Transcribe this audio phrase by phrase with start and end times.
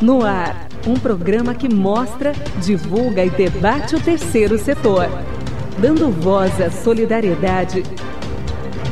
[0.00, 5.08] No ar, um programa que mostra, divulga e debate o terceiro setor,
[5.78, 7.82] dando voz à solidariedade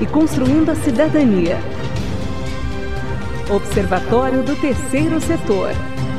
[0.01, 1.59] e construindo a cidadania.
[3.51, 5.73] Observatório do Terceiro Setor.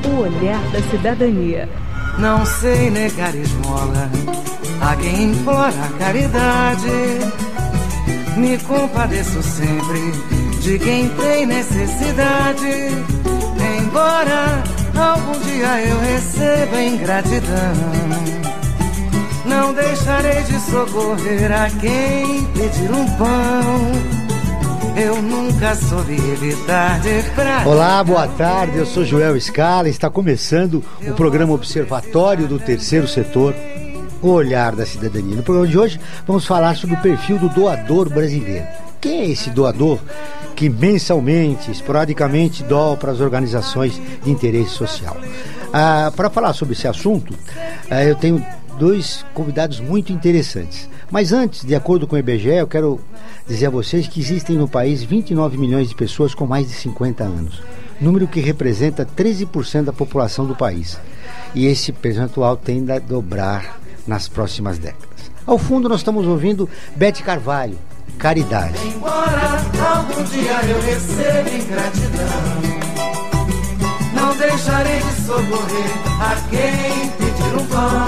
[0.06, 1.68] O olhar da cidadania.
[2.20, 4.12] Não sei negar esmola
[4.82, 6.90] a quem implora caridade.
[8.38, 10.12] Me compadeço sempre
[10.62, 13.33] de quem tem necessidade.
[13.94, 14.64] Embora
[14.98, 17.76] algum dia eu receba ingratidão,
[19.46, 23.92] não deixarei de socorrer a quem pedir um pão.
[24.98, 27.68] Eu nunca soube evitar de fraquejar.
[27.68, 28.80] Olá, boa tarde.
[28.80, 29.88] Eu sou Joel Scala.
[29.88, 33.54] Está começando o programa Observatório do Terceiro Setor,
[34.24, 35.36] o olhar da cidadania.
[35.36, 38.66] No programa de hoje, vamos falar sobre o perfil do doador brasileiro.
[39.00, 40.00] Quem é esse doador
[40.56, 45.18] que mensalmente, esporadicamente, doa para as organizações de interesse social?
[45.72, 47.34] Ah, para falar sobre esse assunto,
[47.90, 48.46] ah, eu tenho
[48.78, 50.90] dois convidados muito interessantes.
[51.10, 53.00] Mas antes, de acordo com o IBGE, eu quero
[53.48, 57.24] dizer a vocês que existem no país 29 milhões de pessoas com mais de 50
[57.24, 57.62] anos,
[58.02, 61.00] número que representa 13% da população do país.
[61.54, 65.32] E esse percentual tende a dobrar nas próximas décadas.
[65.46, 67.78] Ao fundo, nós estamos ouvindo Bete Carvalho,
[68.18, 68.76] Caridade.
[68.88, 69.62] Embora
[69.96, 72.62] algum dia eu receba ingratidão,
[74.14, 75.92] não deixarei de socorrer
[76.22, 78.08] a quem pedir um pão.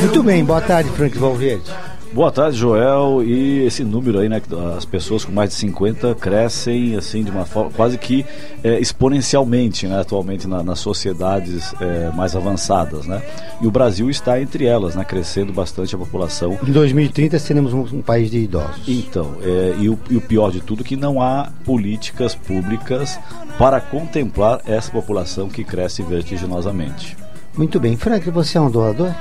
[0.00, 1.70] Muito bem, boa tarde, Frank Valverde.
[2.14, 3.22] Boa tarde, Joel.
[3.24, 4.42] E esse número aí, né?
[4.76, 8.26] As pessoas com mais de 50 crescem assim de uma forma quase que
[8.62, 9.98] é, exponencialmente, né?
[9.98, 13.22] Atualmente na, nas sociedades é, mais avançadas, né?
[13.62, 15.04] E o Brasil está entre elas, né?
[15.04, 16.58] Crescendo bastante a população.
[16.62, 18.86] Em 2030 seremos um, um país de idosos.
[18.86, 23.18] Então, é, e, o, e o pior de tudo é que não há políticas públicas
[23.58, 27.16] para contemplar essa população que cresce vertiginosamente.
[27.56, 29.14] Muito bem, Frank, você é um doador?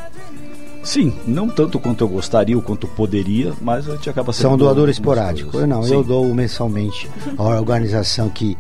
[0.84, 4.50] Sim, não tanto quanto eu gostaria ou quanto poderia, mas a gente acaba sendo.
[4.50, 5.58] é um doador esporádico.
[5.58, 5.94] Eu não, Sim.
[5.94, 8.58] eu dou mensalmente a organização que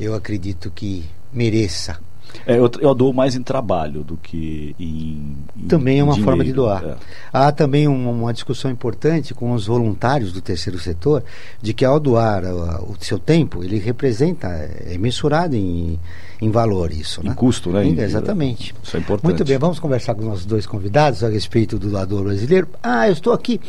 [0.00, 1.98] eu acredito que mereça.
[2.46, 5.36] É, eu, eu dou mais em trabalho do que em.
[5.54, 6.82] em Também é uma dinheiro, forma de doar.
[6.82, 6.96] é.
[7.30, 11.22] Há também uma, uma discussão importante com os voluntários do terceiro setor
[11.60, 16.00] de que ao doar uh, o seu tempo, ele representa, é mensurado em,
[16.44, 17.34] em valor isso, Em né?
[17.36, 17.84] custo, né?
[17.86, 18.74] Em- Em- exatamente.
[18.82, 19.24] Isso é importante.
[19.24, 22.66] Muito bem, vamos conversar com os nossos dois convidados a respeito do doador brasileiro.
[22.82, 23.60] Ah, eu estou aqui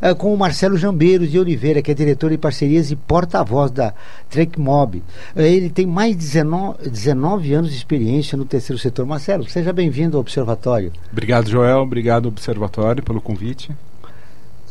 [0.00, 3.92] eh, com o Marcelo Jambeiros de Oliveira, que é diretor de parcerias e porta-voz da
[4.30, 5.02] Trecmob.
[5.34, 9.04] Eh, ele tem mais de 19, 19 anos de experiência no terceiro setor.
[9.04, 10.92] Marcelo, seja bem-vindo ao Observatório.
[11.10, 11.78] Obrigado, Joel.
[11.80, 13.70] Obrigado, Observatório, pelo convite.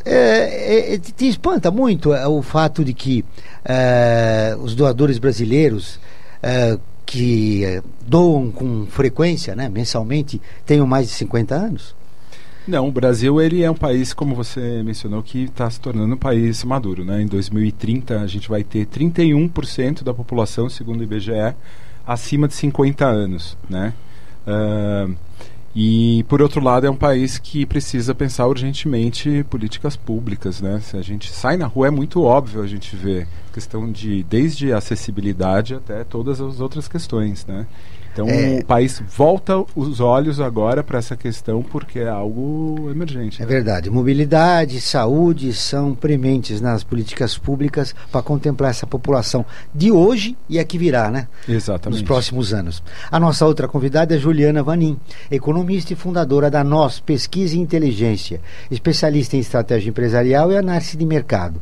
[0.04, 3.24] É, é, te te espanta muito é, o fato de que
[3.64, 6.00] é, os doadores brasileiros
[6.42, 6.76] é,
[7.12, 11.94] que é, doam com frequência, né, mensalmente, tenham mais de 50 anos?
[12.66, 16.16] Não, o Brasil ele é um país, como você mencionou, que está se tornando um
[16.16, 17.04] país maduro.
[17.04, 17.20] Né?
[17.20, 21.54] Em 2030, a gente vai ter 31% da população, segundo o IBGE,
[22.06, 23.58] acima de 50 anos.
[23.68, 23.92] Né?
[24.46, 25.08] Ah,
[25.74, 30.60] e, por outro lado, é um país que precisa pensar urgentemente políticas públicas.
[30.60, 30.80] Né?
[30.80, 34.72] Se a gente sai na rua, é muito óbvio a gente ver questão de desde
[34.72, 37.46] acessibilidade até todas as outras questões.
[37.46, 37.66] Né?
[38.12, 38.60] Então, É.
[38.60, 43.40] o país volta os olhos agora para essa questão porque é algo emergente.
[43.40, 43.50] É né?
[43.50, 43.88] verdade.
[43.90, 50.64] Mobilidade, saúde são prementes nas políticas públicas para contemplar essa população de hoje e a
[50.64, 51.26] que virá, né?
[51.48, 52.00] Exatamente.
[52.00, 52.82] nos próximos anos.
[53.10, 54.98] A nossa outra convidada é Juliana Vanim,
[55.30, 58.40] economista e fundadora da NOS Pesquisa e Inteligência,
[58.70, 61.60] especialista em estratégia empresarial e análise de mercado.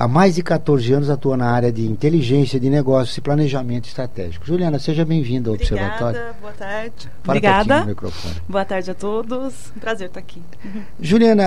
[0.00, 4.46] Há mais de 14 anos atua na área de inteligência de negócios e planejamento estratégico.
[4.46, 6.18] Juliana, seja bem-vinda ao Observatório.
[6.18, 7.08] Obrigada, boa tarde.
[7.22, 7.80] Fala Obrigada.
[7.80, 8.34] no microfone.
[8.48, 9.54] Boa tarde a todos.
[9.76, 10.42] Um prazer estar aqui.
[10.98, 11.44] Juliana,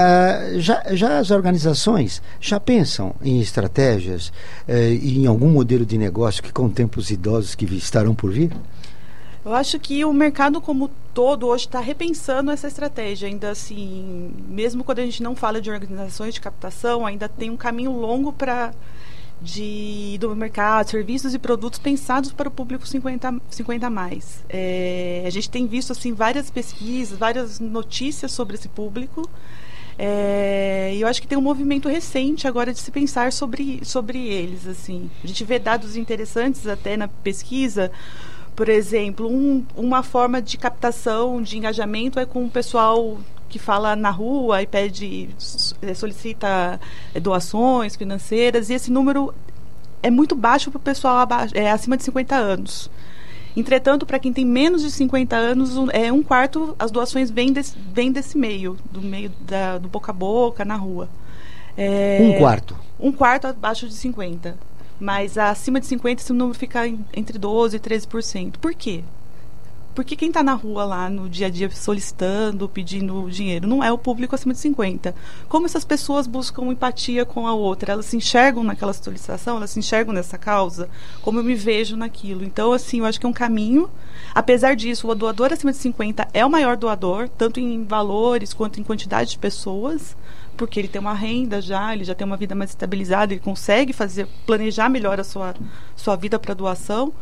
[0.59, 4.31] já, já as organizações já pensam em estratégias
[4.67, 8.51] eh, e em algum modelo de negócio que contemple os idosos que estarão por vir?
[9.45, 13.27] Eu acho que o mercado como todo hoje está repensando essa estratégia.
[13.27, 17.57] Ainda assim, mesmo quando a gente não fala de organizações de captação, ainda tem um
[17.57, 18.73] caminho longo para
[19.41, 24.41] de do mercado, serviços e produtos pensados para o público 50, 50 a mais.
[24.47, 29.29] É, a gente tem visto assim várias pesquisas, várias notícias sobre esse público.
[29.99, 34.65] É, eu acho que tem um movimento recente agora de se pensar sobre, sobre eles.
[34.65, 35.11] assim.
[35.21, 37.91] A gente vê dados interessantes até na pesquisa.
[38.55, 43.17] Por exemplo, um- uma forma de captação, de engajamento é com o pessoal
[43.49, 45.29] que fala na rua e pede,
[45.95, 46.79] solicita
[47.13, 49.33] eh, doações financeiras, e esse número
[50.01, 52.89] é muito baixo para o pessoal aba- é, acima de 50 anos.
[53.55, 57.53] Entretanto, para quem tem menos de 50 anos, um, é um quarto, as doações vêm
[57.53, 61.07] desse, vêm desse meio, do meio da, do boca a boca, na rua.
[61.77, 62.75] É, um quarto?
[62.99, 64.57] Um quarto abaixo de 50.
[65.03, 68.53] Mas acima de 50, esse número fica entre 12% e 13%.
[68.57, 69.03] Por quê?
[69.93, 73.91] Porque quem está na rua lá no dia a dia solicitando, pedindo dinheiro, não é
[73.91, 75.13] o público acima de 50.
[75.49, 77.91] Como essas pessoas buscam empatia com a outra?
[77.91, 80.89] Elas se enxergam naquela solicitação, elas se enxergam nessa causa?
[81.21, 82.41] Como eu me vejo naquilo?
[82.41, 83.89] Então, assim, eu acho que é um caminho.
[84.33, 88.79] Apesar disso, o doador acima de 50 é o maior doador, tanto em valores quanto
[88.79, 90.15] em quantidade de pessoas
[90.55, 93.93] porque ele tem uma renda já, ele já tem uma vida mais estabilizada, ele consegue
[93.93, 95.53] fazer planejar melhor a sua,
[95.95, 97.13] sua vida para doação.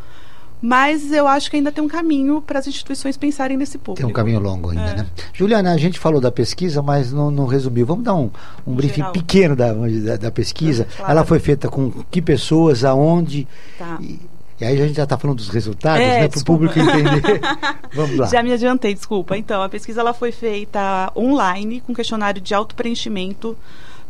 [0.61, 3.97] Mas eu acho que ainda tem um caminho para as instituições pensarem nesse público.
[3.97, 4.95] Tem um caminho longo ainda, é.
[4.97, 5.07] né?
[5.33, 7.83] Juliana, a gente falou da pesquisa, mas não, não resumiu.
[7.83, 8.29] Vamos dar um,
[8.67, 9.11] um briefing geral.
[9.11, 10.83] pequeno da, da, da pesquisa.
[10.83, 11.11] É, claro.
[11.11, 13.47] Ela foi feita com que pessoas, aonde?
[13.79, 13.97] Tá.
[13.99, 14.19] E,
[14.61, 16.27] e aí a gente já está falando dos resultados, é, né?
[16.27, 17.41] Para o público entender.
[17.91, 18.27] Vamos lá.
[18.27, 19.35] Já me adiantei, desculpa.
[19.35, 23.57] Então, a pesquisa ela foi feita online, com questionário de auto-preenchimento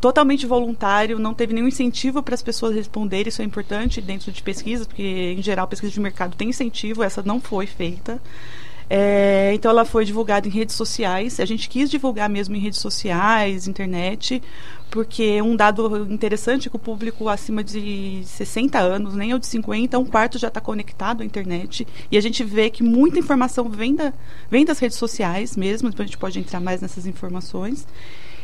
[0.02, 4.42] totalmente voluntário, não teve nenhum incentivo para as pessoas responderem, isso é importante dentro de
[4.42, 8.20] pesquisas, porque em geral pesquisa de mercado tem incentivo, essa não foi feita.
[8.90, 11.40] É, então ela foi divulgada em redes sociais.
[11.40, 14.44] A gente quis divulgar mesmo em redes sociais, internet,
[14.92, 19.48] porque um dado interessante é que o público acima de 60 anos, nem ou de
[19.48, 21.88] 50, um quarto já está conectado à internet.
[22.12, 24.14] E a gente vê que muita informação vem, da,
[24.50, 27.88] vem das redes sociais mesmo, depois a gente pode entrar mais nessas informações.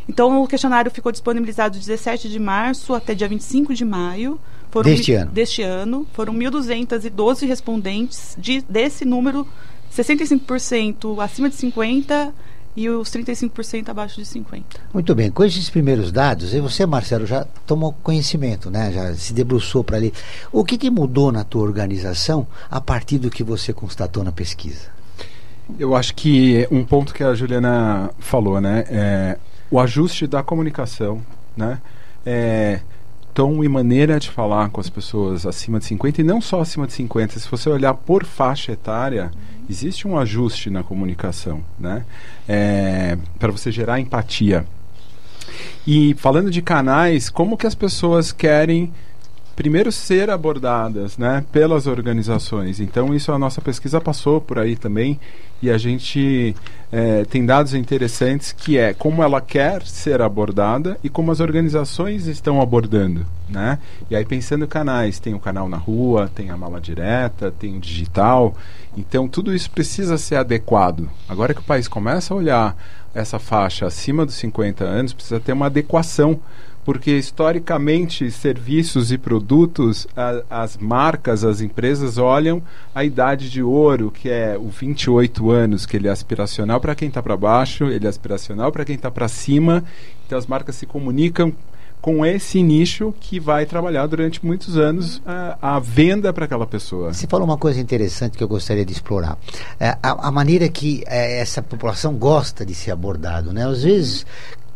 [0.08, 4.40] Então, o questionário ficou disponibilizado 17 de março até dia 25 de maio.
[4.72, 5.32] Foram deste ano.
[5.32, 6.08] Deste ano.
[6.14, 8.38] Foram 1.212 respondentes.
[8.40, 9.46] De, desse número,
[9.94, 12.34] 65% acima de 50
[12.78, 14.80] e os 35% abaixo de 50.
[14.94, 18.92] Muito bem, com esses primeiros dados, e você, Marcelo, já tomou conhecimento, né?
[18.92, 20.14] Já se debruçou para ali.
[20.52, 24.92] O que, que mudou na tua organização a partir do que você constatou na pesquisa?
[25.80, 28.86] Eu acho que um ponto que a Juliana falou, né?
[28.90, 29.40] É,
[29.72, 31.20] o ajuste da comunicação,
[31.58, 31.82] né?
[32.24, 32.82] É,
[33.34, 36.86] tom e maneira de falar com as pessoas acima de 50 e não só acima
[36.86, 37.40] de 50.
[37.40, 39.32] Se você olhar por faixa etária,
[39.70, 42.06] existe um ajuste na comunicação, né?
[42.48, 44.66] É, para você gerar empatia.
[45.86, 48.92] E falando de canais, como que as pessoas querem
[49.56, 52.80] primeiro ser abordadas né, pelas organizações.
[52.80, 55.20] Então, isso a nossa pesquisa passou por aí também
[55.62, 56.56] e a gente
[56.92, 62.28] é, tem dados interessantes que é como ela quer ser abordada e como as organizações
[62.28, 63.26] estão abordando.
[63.50, 63.80] Né?
[64.10, 67.78] E aí, pensando em canais, tem o canal na rua, tem a mala direta, tem
[67.78, 68.56] o digital.
[68.96, 71.10] Então, tudo isso precisa ser adequado.
[71.28, 72.78] Agora que o país começa a olhar
[73.14, 76.40] essa faixa acima dos 50 anos, precisa ter uma adequação
[76.88, 82.64] porque historicamente serviços e produtos, a, as marcas, as empresas olham
[82.96, 87.10] a idade de ouro, que é o 28 anos, que ele é aspiracional para quem
[87.10, 89.84] está para baixo, ele é aspiracional para quem está para cima.
[90.26, 91.52] Então as marcas se comunicam
[92.00, 97.14] com esse nicho que vai trabalhar durante muitos anos a, a venda para aquela pessoa.
[97.14, 99.38] Você falou uma coisa interessante que eu gostaria de explorar.
[99.78, 103.52] É, a, a, maneira que é, essa população gosta de ser abordado.
[103.52, 103.68] Né?
[103.68, 104.26] Às vezes,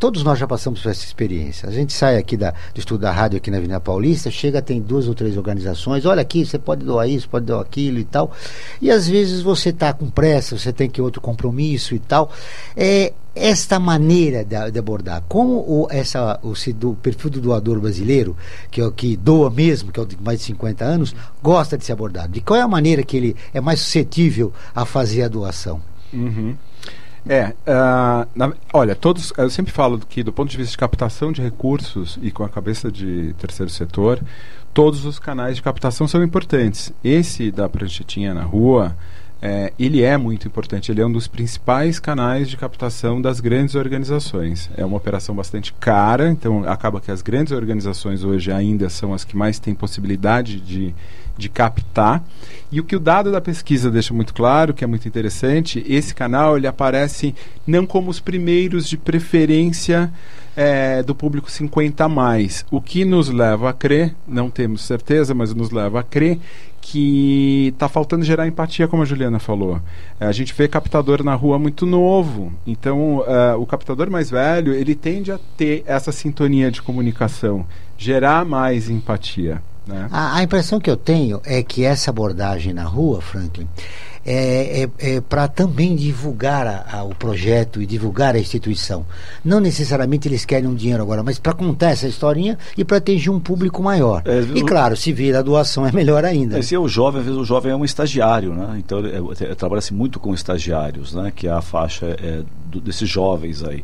[0.01, 1.69] todos nós já passamos por essa experiência.
[1.69, 4.81] A gente sai aqui da, do estudo da rádio aqui na Avenida Paulista, chega, tem
[4.81, 8.31] duas ou três organizações, olha aqui, você pode doar isso, pode doar aquilo e tal.
[8.81, 12.31] E às vezes você está com pressa, você tem que outro compromisso e tal.
[12.75, 18.35] É, esta maneira de, de abordar, como o, essa, o, do perfil do doador brasileiro,
[18.71, 21.77] que é o que doa mesmo, que é o de mais de 50 anos, gosta
[21.77, 22.33] de ser abordado?
[22.33, 25.79] De qual é a maneira que ele é mais suscetível a fazer a doação?
[26.11, 26.55] Uhum.
[27.27, 31.31] É, uh, na, olha, todos, eu sempre falo que do ponto de vista de captação
[31.31, 34.19] de recursos e com a cabeça de terceiro setor,
[34.73, 36.91] todos os canais de captação são importantes.
[37.03, 38.95] Esse da pranchetinha na rua,
[39.41, 40.91] é, ele é muito importante.
[40.91, 44.69] Ele é um dos principais canais de captação das grandes organizações.
[44.77, 49.23] É uma operação bastante cara, então acaba que as grandes organizações hoje ainda são as
[49.23, 50.93] que mais têm possibilidade de
[51.37, 52.23] de captar.
[52.71, 56.15] E o que o dado da pesquisa deixa muito claro, que é muito interessante, esse
[56.15, 57.35] canal ele aparece
[57.67, 60.11] não como os primeiros de preferência
[60.55, 62.65] é, do público 50 a mais.
[62.71, 66.39] O que nos leva a crer, não temos certeza, mas nos leva a crer
[66.81, 69.79] que está faltando gerar empatia, como a Juliana falou.
[70.19, 74.73] É, a gente vê captador na rua muito novo, então é, o captador mais velho
[74.73, 77.65] ele tende a ter essa sintonia de comunicação,
[77.97, 79.61] gerar mais empatia.
[79.85, 80.07] Né?
[80.11, 83.67] A, a impressão que eu tenho é que essa abordagem na rua, Franklin,
[84.25, 89.05] é, é, é para também divulgar a, a, o projeto e divulgar a instituição.
[89.43, 93.31] Não necessariamente eles querem um dinheiro agora, mas para contar essa historinha e para atingir
[93.31, 94.21] um público maior.
[94.25, 96.59] É, e claro, se vir a doação é melhor ainda.
[96.59, 98.75] Esse é o jovem, às vezes o jovem é um estagiário, né?
[98.77, 99.01] Então
[99.57, 101.31] trabalha-se muito com estagiários, né?
[101.35, 103.83] Que é a faixa é, do, desses jovens aí.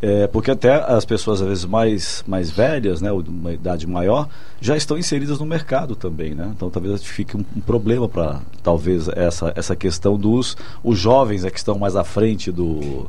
[0.00, 3.86] É, porque até as pessoas, às vezes, mais, mais velhas, né, ou de uma idade
[3.86, 4.28] maior,
[4.60, 6.34] já estão inseridas no mercado também.
[6.34, 6.52] Né?
[6.54, 11.50] Então, talvez fique um, um problema para, talvez, essa, essa questão dos os jovens é
[11.50, 13.08] que estão mais à frente do,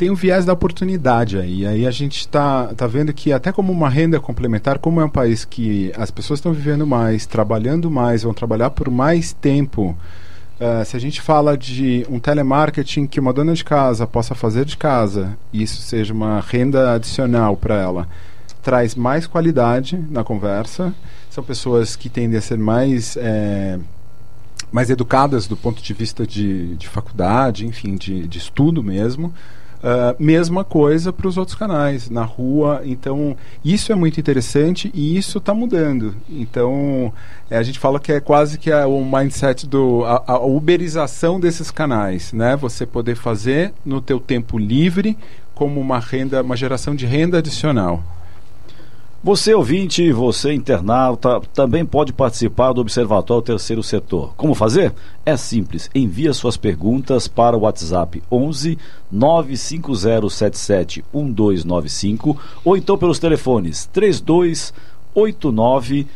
[0.00, 1.66] tem o viés da oportunidade aí.
[1.66, 5.10] Aí a gente está tá vendo que até como uma renda complementar, como é um
[5.10, 9.94] país que as pessoas estão vivendo mais, trabalhando mais, vão trabalhar por mais tempo
[10.60, 14.66] Uh, se a gente fala de um telemarketing que uma dona de casa possa fazer
[14.66, 18.06] de casa, e isso seja uma renda adicional para ela,
[18.62, 20.92] traz mais qualidade na conversa.
[21.30, 23.78] São pessoas que tendem a ser mais, é,
[24.70, 29.32] mais educadas do ponto de vista de, de faculdade, enfim, de, de estudo mesmo.
[29.80, 32.82] Uh, mesma coisa para os outros canais, na rua.
[32.84, 33.34] Então,
[33.64, 36.14] isso é muito interessante e isso está mudando.
[36.28, 37.10] Então,
[37.48, 41.70] é, a gente fala que é quase que o mindset do a, a, uberização desses
[41.70, 42.56] canais, né?
[42.56, 45.16] Você poder fazer no teu tempo livre
[45.54, 48.04] como uma renda, uma geração de renda adicional.
[49.22, 54.32] Você ouvinte, você internauta, também pode participar do Observatório Terceiro Setor.
[54.34, 54.94] Como fazer?
[55.26, 55.90] É simples.
[55.94, 58.78] Envie suas perguntas para o WhatsApp 11
[59.12, 62.34] 95077 1295
[62.64, 66.06] ou então pelos telefones 3289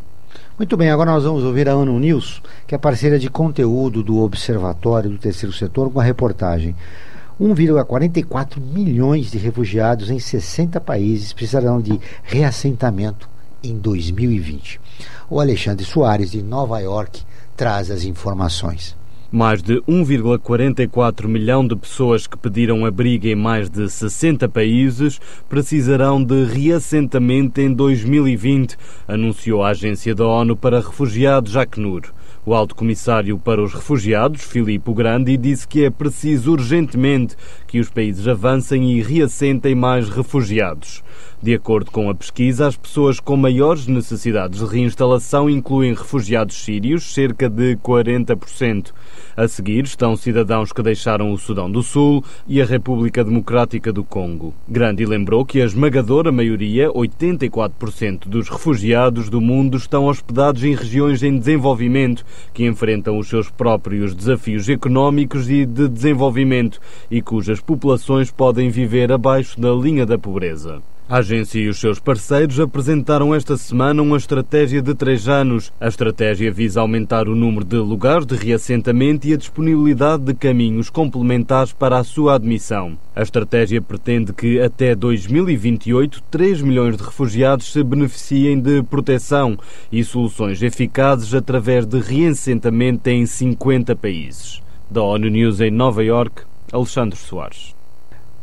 [0.56, 4.20] Muito bem, agora nós vamos ouvir a ONU News, que é parceira de conteúdo do
[4.20, 6.76] Observatório do Terceiro Setor, com a reportagem.
[7.42, 13.34] 1,44 milhões de refugiados em 60 países precisarão de reassentamento
[13.66, 14.80] em 2020.
[15.30, 17.24] O Alexandre Soares, de Nova York,
[17.58, 18.96] traz as informações.
[19.32, 25.20] Mais de 1,44 milhão de pessoas que pediram abrigo em mais de 60 países
[25.50, 32.14] precisarão de reassentamento em 2020, anunciou a Agência da ONU para Refugiados, Acnur.
[32.46, 37.90] O alto comissário para os refugiados, Filippo Grandi, disse que é preciso urgentemente que os
[37.90, 41.04] países avancem e reassentem mais refugiados.
[41.42, 47.14] De acordo com a pesquisa, as pessoas com maiores necessidades de reinstalação incluem refugiados sírios,
[47.14, 48.92] cerca de 40%.
[49.36, 54.04] A seguir estão cidadãos que deixaram o Sudão do Sul e a República Democrática do
[54.04, 54.54] Congo.
[54.68, 61.22] Grandi lembrou que a esmagadora maioria, 84% dos refugiados do mundo, estão hospedados em regiões
[61.22, 66.80] em desenvolvimento que enfrentam os seus próprios desafios económicos e de desenvolvimento
[67.12, 70.82] e cujas populações podem viver abaixo da linha da pobreza.
[71.08, 75.72] A agência e os seus parceiros apresentaram esta semana uma estratégia de três anos.
[75.80, 80.90] A estratégia visa aumentar o número de lugares de reassentamento e a disponibilidade de caminhos
[80.90, 82.98] complementares para a sua admissão.
[83.16, 89.60] A estratégia pretende que até 2028 3 milhões de refugiados se beneficiem de proteção
[89.92, 94.60] e soluções eficazes através de reassentamento em 50 países.
[94.90, 96.42] Da ONU News em Nova York,
[96.74, 97.76] Alexandre Soares.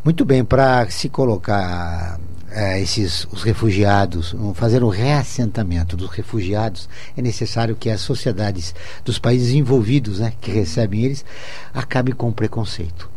[0.05, 2.21] Muito bem, para se colocar
[2.55, 9.19] é, esses os refugiados, fazer um reassentamento dos refugiados, é necessário que as sociedades dos
[9.19, 11.25] países envolvidos, né, que recebem eles,
[11.73, 13.11] acabem com o preconceito.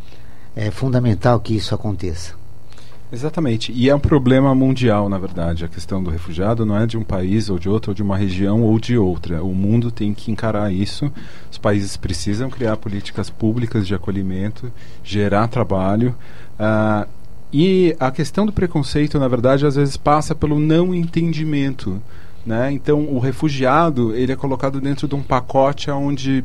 [0.56, 2.34] É fundamental que isso aconteça.
[3.12, 3.72] Exatamente.
[3.72, 5.63] E é um problema mundial, na verdade.
[5.63, 8.18] A questão do refugiado não é de um país ou de outro, ou de uma
[8.18, 9.44] região ou de outra.
[9.44, 11.12] O mundo tem que encarar isso.
[11.51, 14.72] Os países precisam criar políticas públicas de acolhimento,
[15.04, 16.15] gerar trabalho.
[16.60, 17.08] Uh,
[17.57, 22.01] e a questão do preconceito, na verdade, às vezes passa pelo não entendimento.
[22.45, 22.74] Né?
[22.74, 26.43] Então, o refugiado ele é colocado dentro de um pacote onde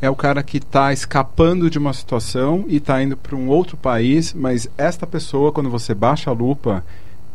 [0.00, 3.76] é o cara que está escapando de uma situação e está indo para um outro
[3.76, 6.84] país, mas esta pessoa, quando você baixa a lupa,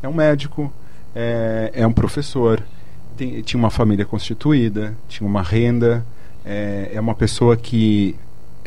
[0.03, 0.69] é um médico,
[1.15, 2.61] é, é um professor,
[3.15, 6.05] tem, tinha uma família constituída, tinha uma renda,
[6.43, 8.17] é, é uma pessoa que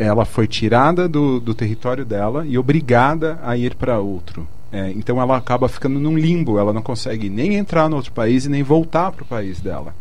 [0.01, 4.49] ela foi tirada do, do território dela e obrigada a ir para outro.
[4.73, 8.47] É, então ela acaba ficando num limbo, ela não consegue nem entrar no outro país
[8.47, 9.95] e nem voltar para o país dela.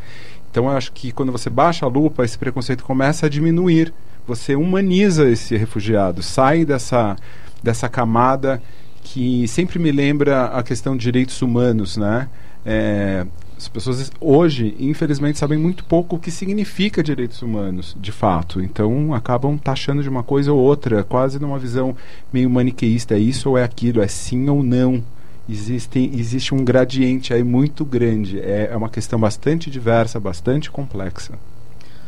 [0.49, 3.93] Então eu acho que quando você baixa a lupa, esse preconceito começa a diminuir.
[4.25, 7.17] Você humaniza esse refugiado, sai dessa,
[7.61, 8.61] dessa camada
[9.03, 12.29] que sempre me lembra a questão de direitos humanos, né?
[12.65, 13.25] É,
[13.59, 18.61] as pessoas hoje, infelizmente, sabem muito pouco o que significa direitos humanos, de fato.
[18.61, 21.93] Então, acabam taxando de uma coisa ou outra, quase numa visão
[22.31, 23.15] meio maniqueísta.
[23.15, 24.01] É isso ou é aquilo?
[24.01, 25.03] É sim ou não?
[25.49, 28.39] Existe, existe um gradiente aí muito grande.
[28.39, 31.33] É, é uma questão bastante diversa, bastante complexa.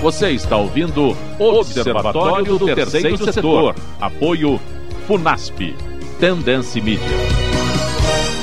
[0.00, 3.74] Você está ouvindo Observatório do Terceiro Setor.
[4.00, 4.58] Apoio
[5.06, 5.76] Funasp.
[6.18, 7.06] Tendência Mídia.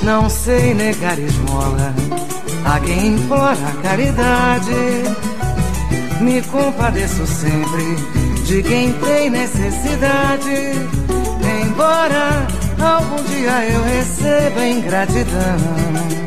[0.03, 1.95] Não sei negar esmola
[2.63, 4.71] a quem implora caridade.
[6.21, 7.95] Me compadeço sempre
[8.45, 10.73] de quem tem necessidade.
[11.63, 12.47] Embora
[12.79, 16.26] algum dia eu receba ingratidão.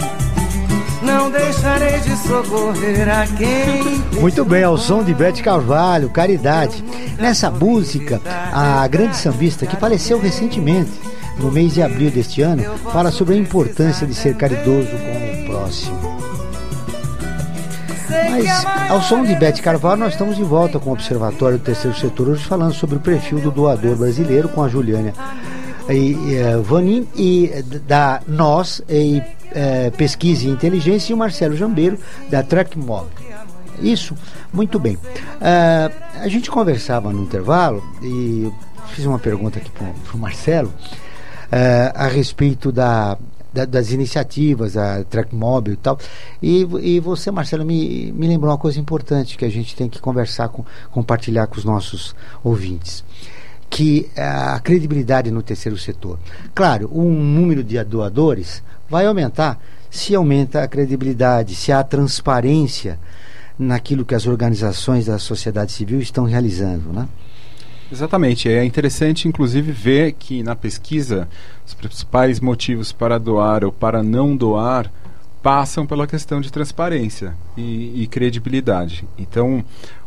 [1.10, 4.20] Não deixarei de socorrer a quem.
[4.20, 6.84] Muito bem, ao som de Bete Carvalho, Caridade.
[7.18, 8.20] Nessa música,
[8.52, 10.92] a grande sambista que faleceu recentemente,
[11.36, 15.46] no mês de abril deste ano, fala sobre a importância de ser caridoso com o
[15.46, 15.98] próximo.
[18.08, 21.98] Mas ao som de Bete Carvalho, nós estamos de volta com o Observatório do Terceiro
[21.98, 25.12] Setor, hoje falando sobre o perfil do doador brasileiro com a Juliana
[25.92, 27.50] e, e, Vanin e
[27.86, 29.22] da Nós e
[29.52, 31.98] é, Pesquisa e Inteligência e o Marcelo Jambeiro,
[32.30, 33.08] da TrackMob.
[33.80, 34.14] Isso,
[34.52, 34.96] muito bem.
[34.96, 38.50] Uh, a gente conversava no intervalo e
[38.88, 43.16] fiz uma pergunta aqui para o Marcelo uh, a respeito da,
[43.52, 45.98] da, das iniciativas, a TrackMob e tal.
[46.42, 49.98] E, e você, Marcelo, me, me lembrou uma coisa importante que a gente tem que
[49.98, 53.02] conversar, com, compartilhar com os nossos ouvintes
[53.70, 56.18] que a credibilidade no terceiro setor.
[56.54, 59.58] Claro, um número de doadores vai aumentar
[59.90, 62.98] se aumenta a credibilidade, se há transparência
[63.58, 67.08] naquilo que as organizações da sociedade civil estão realizando, né?
[67.92, 68.48] Exatamente.
[68.48, 71.28] É interessante, inclusive, ver que na pesquisa
[71.66, 74.90] os principais motivos para doar ou para não doar
[75.42, 79.04] passam pela questão de transparência e, e credibilidade.
[79.18, 79.64] Então,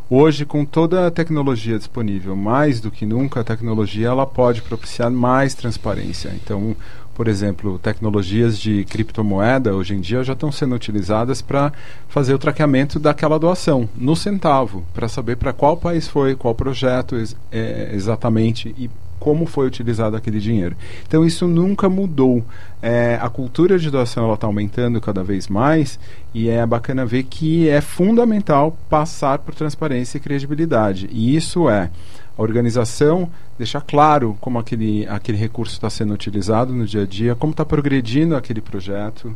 [0.08, 5.10] Hoje, com toda a tecnologia disponível, mais do que nunca, a tecnologia ela pode propiciar
[5.10, 6.30] mais transparência.
[6.34, 6.76] Então,
[7.14, 11.72] por exemplo, tecnologias de criptomoeda hoje em dia já estão sendo utilizadas para
[12.06, 17.16] fazer o traqueamento daquela doação no centavo, para saber para qual país foi, qual projeto
[17.50, 18.90] é, exatamente e
[19.24, 20.76] como foi utilizado aquele dinheiro.
[21.08, 22.44] Então isso nunca mudou.
[22.82, 25.98] É, a cultura de doação está aumentando cada vez mais
[26.34, 31.08] e é bacana ver que é fundamental passar por transparência e credibilidade.
[31.10, 31.88] E isso é
[32.36, 37.34] a organização deixar claro como aquele, aquele recurso está sendo utilizado no dia a dia,
[37.34, 39.34] como está progredindo aquele projeto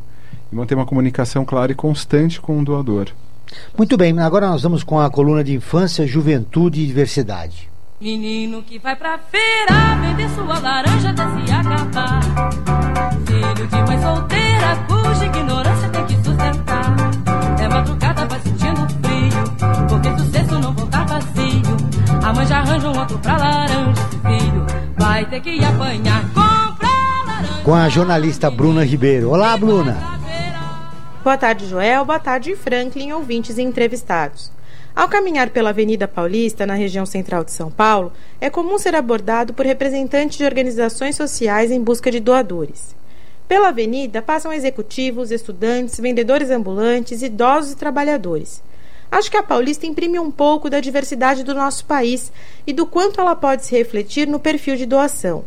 [0.52, 3.08] e manter uma comunicação clara e constante com o doador.
[3.74, 7.70] Muito bem, agora nós vamos com a coluna de infância, juventude e diversidade.
[8.00, 12.22] Menino que vai pra feira vender sua laranja até se acabar.
[13.26, 16.94] Filho de mãe solteira cuja ignorância tem que sustentar.
[17.60, 21.76] É madrugada, vai sentindo frio, porque sucesso não voltar vazio.
[22.24, 24.02] A mãe já arranja um outro pra laranja.
[24.22, 27.62] Filho vai ter que apanhar, comprar laranja.
[27.64, 29.30] Com a jornalista Bruna Ribeiro.
[29.30, 29.98] Olá, Bruna.
[31.24, 32.04] Boa tarde, Joel.
[32.04, 34.56] Boa tarde, Franklin, ouvintes e entrevistados.
[34.98, 39.54] Ao caminhar pela Avenida Paulista, na região central de São Paulo, é comum ser abordado
[39.54, 42.96] por representantes de organizações sociais em busca de doadores.
[43.46, 48.60] Pela avenida passam executivos, estudantes, vendedores ambulantes, idosos e trabalhadores.
[49.08, 52.32] Acho que a Paulista imprime um pouco da diversidade do nosso país
[52.66, 55.44] e do quanto ela pode se refletir no perfil de doação.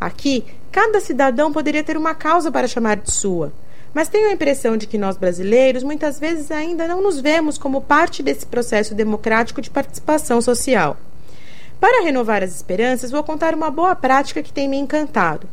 [0.00, 3.52] Aqui, cada cidadão poderia ter uma causa para chamar de sua
[3.96, 7.80] mas tenho a impressão de que nós brasileiros muitas vezes ainda não nos vemos como
[7.80, 10.98] parte desse processo democrático de participação social.
[11.80, 15.48] Para renovar as esperanças, vou contar uma boa prática que tem me encantado.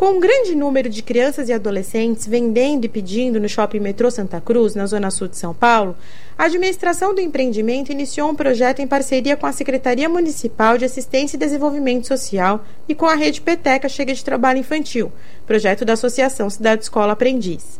[0.00, 4.40] Com um grande número de crianças e adolescentes vendendo e pedindo no shopping Metrô Santa
[4.40, 5.94] Cruz, na zona sul de São Paulo,
[6.38, 11.36] a administração do empreendimento iniciou um projeto em parceria com a Secretaria Municipal de Assistência
[11.36, 15.12] e Desenvolvimento Social e com a Rede Peteca Chega de Trabalho Infantil,
[15.46, 17.78] projeto da Associação Cidade Escola Aprendiz.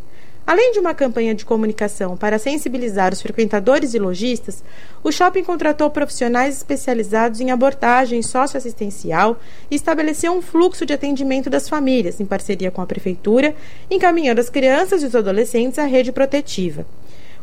[0.51, 4.65] Além de uma campanha de comunicação para sensibilizar os frequentadores e lojistas,
[5.01, 9.39] o shopping contratou profissionais especializados em abordagem socioassistencial
[9.71, 13.55] e estabeleceu um fluxo de atendimento das famílias, em parceria com a prefeitura,
[13.89, 16.85] encaminhando as crianças e os adolescentes à rede protetiva.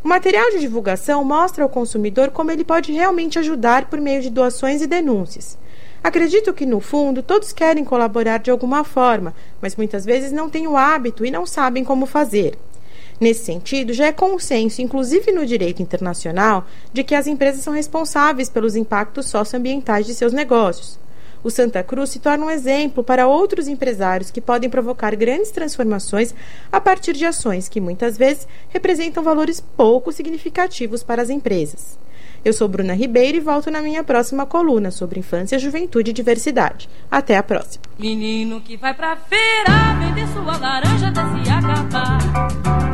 [0.03, 4.29] O material de divulgação mostra ao consumidor como ele pode realmente ajudar por meio de
[4.29, 5.57] doações e denúncias.
[6.03, 10.67] Acredito que, no fundo, todos querem colaborar de alguma forma, mas muitas vezes não têm
[10.67, 12.57] o hábito e não sabem como fazer.
[13.19, 18.49] Nesse sentido, já é consenso, inclusive no direito internacional, de que as empresas são responsáveis
[18.49, 20.99] pelos impactos socioambientais de seus negócios.
[21.43, 26.33] O Santa Cruz se torna um exemplo para outros empresários que podem provocar grandes transformações
[26.71, 31.97] a partir de ações que muitas vezes representam valores pouco significativos para as empresas.
[32.43, 36.89] Eu sou Bruna Ribeiro e volto na minha próxima coluna sobre infância, juventude e diversidade.
[37.09, 37.83] Até a próxima.
[37.97, 42.86] Menino que vai pra feira vender sua laranja até se acabar.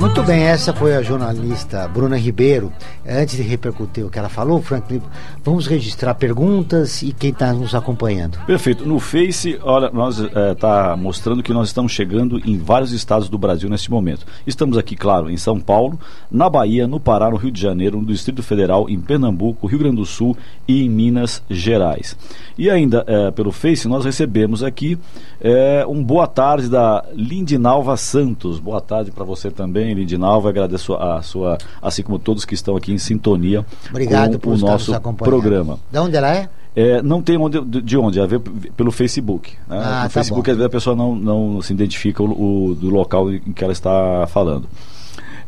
[0.00, 2.72] Muito bem, essa foi a jornalista Bruna Ribeiro.
[3.06, 5.00] Antes de repercutir o que ela falou, Franklin,
[5.44, 8.38] vamos registrar perguntas e quem está nos acompanhando.
[8.46, 8.86] Perfeito.
[8.86, 13.68] No Face, olha, nós está mostrando que nós estamos chegando em vários estados do Brasil
[13.68, 14.26] neste momento.
[14.46, 15.98] Estamos aqui, claro, em São Paulo,
[16.30, 19.96] na Bahia, no Pará, no Rio de Janeiro, no Distrito Federal, em Pernambuco, Rio Grande
[19.96, 22.16] do Sul e em Minas Gerais.
[22.58, 24.98] E ainda é, pelo Face, nós recebemos aqui
[25.40, 28.58] é, um boa tarde da Lindinalva Santos.
[28.58, 30.48] Boa tarde para você também, Lindinalva.
[30.50, 34.92] Agradeço a sua, assim como todos que estão aqui em sintonia Obrigado com o nosso
[35.16, 35.78] programa.
[35.90, 36.48] De onde ela é?
[36.76, 39.52] É, não tem onde, de onde, a ver pelo Facebook.
[39.68, 39.76] Né?
[39.76, 40.52] Ah, no tá Facebook, bom.
[40.52, 43.72] às vezes a pessoa não, não se identifica o, o- do local em que ela
[43.72, 44.68] está falando.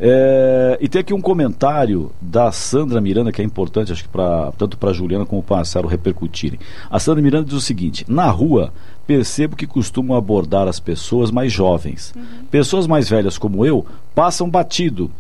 [0.01, 4.51] É, e tem aqui um comentário da Sandra Miranda que é importante, acho que pra,
[4.59, 6.59] tanto para Juliana como para Marcelo repercutirem.
[6.91, 8.73] A Sandra Miranda diz o seguinte: na rua
[9.07, 12.15] percebo que costumam abordar as pessoas mais jovens.
[12.51, 13.85] Pessoas mais velhas como eu
[14.15, 15.11] passam batido.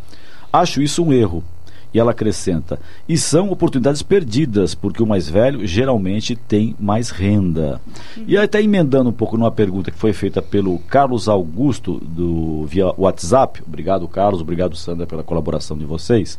[0.52, 1.42] Acho isso um erro.
[1.92, 2.78] E ela acrescenta:
[3.08, 7.80] e são oportunidades perdidas, porque o mais velho geralmente tem mais renda.
[8.26, 12.92] E até emendando um pouco numa pergunta que foi feita pelo Carlos Augusto, do, via
[12.96, 13.62] WhatsApp.
[13.66, 14.40] Obrigado, Carlos.
[14.40, 16.38] Obrigado, Sandra, pela colaboração de vocês.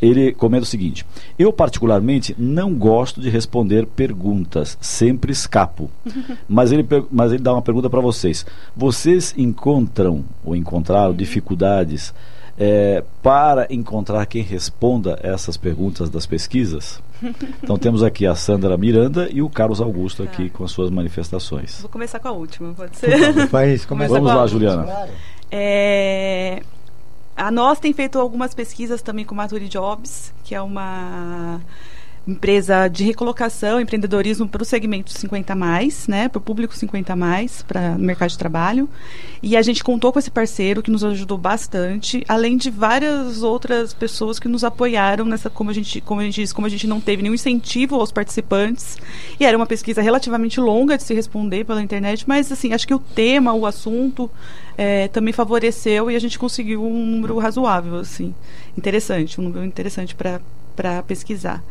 [0.00, 1.04] Ele comenta o seguinte:
[1.38, 5.90] Eu, particularmente, não gosto de responder perguntas, sempre escapo.
[6.48, 8.44] Mas ele, mas ele dá uma pergunta para vocês:
[8.76, 12.12] Vocês encontram ou encontraram dificuldades
[12.58, 17.00] é, para encontrar quem responda essas perguntas das pesquisas?
[17.62, 21.80] Então temos aqui a Sandra Miranda e o Carlos Augusto aqui com as suas manifestações.
[21.80, 23.46] Vou começar com a última, pode ser?
[23.48, 25.08] faz, começa Vamos com a- lá, Juliana.
[25.48, 26.60] É,
[27.36, 31.60] a nós tem feito algumas pesquisas também com Maturi Jobs, que é uma
[32.26, 37.62] empresa de recolocação, empreendedorismo para o segmento 50 mais, né, para o público 50 mais,
[37.62, 38.88] para o mercado de trabalho.
[39.42, 43.92] E a gente contou com esse parceiro que nos ajudou bastante, além de várias outras
[43.92, 46.86] pessoas que nos apoiaram nessa, como a gente, como a gente disse, como a gente
[46.86, 48.96] não teve nenhum incentivo aos participantes.
[49.40, 52.94] E era uma pesquisa relativamente longa de se responder pela internet, mas assim, acho que
[52.94, 54.30] o tema, o assunto
[54.78, 58.32] é, também favoreceu e a gente conseguiu um número razoável, assim,
[58.78, 61.62] interessante, um número interessante para pesquisar.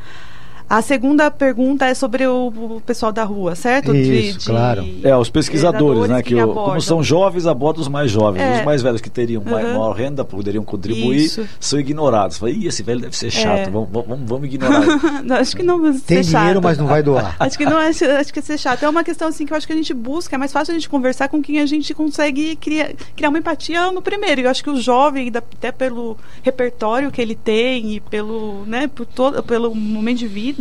[0.71, 3.93] A segunda pergunta é sobre o, o pessoal da rua, certo?
[3.93, 4.85] Isso, de, claro.
[5.03, 6.23] É, os pesquisadores, né?
[6.23, 8.41] Que, que o, como são jovens, abordam os mais jovens.
[8.41, 8.59] É.
[8.59, 9.51] Os mais velhos que teriam Uhum.
[9.51, 11.45] maior renda, poderiam contribuir, Isso.
[11.59, 12.37] são ignorados.
[12.37, 13.69] Falei, Ih, esse velho deve ser chato, É.
[13.69, 14.81] vamos, vamos, vamos ignorar.
[14.81, 14.91] ele."
[15.27, 16.63] Não, acho que não vai Tem dinheiro, chato.
[16.63, 17.35] mas não vai doar.
[17.39, 18.83] Acho que não acho, acho que ia ser chato.
[18.83, 20.75] É uma questão assim que eu acho que a gente busca, é mais fácil a
[20.75, 24.41] gente conversar com quem a gente consegue criar, criar uma empatia no primeiro.
[24.41, 29.05] Eu acho que o jovem, até pelo repertório que ele tem e pelo, né, por
[29.05, 30.60] todo, pelo momento de vida,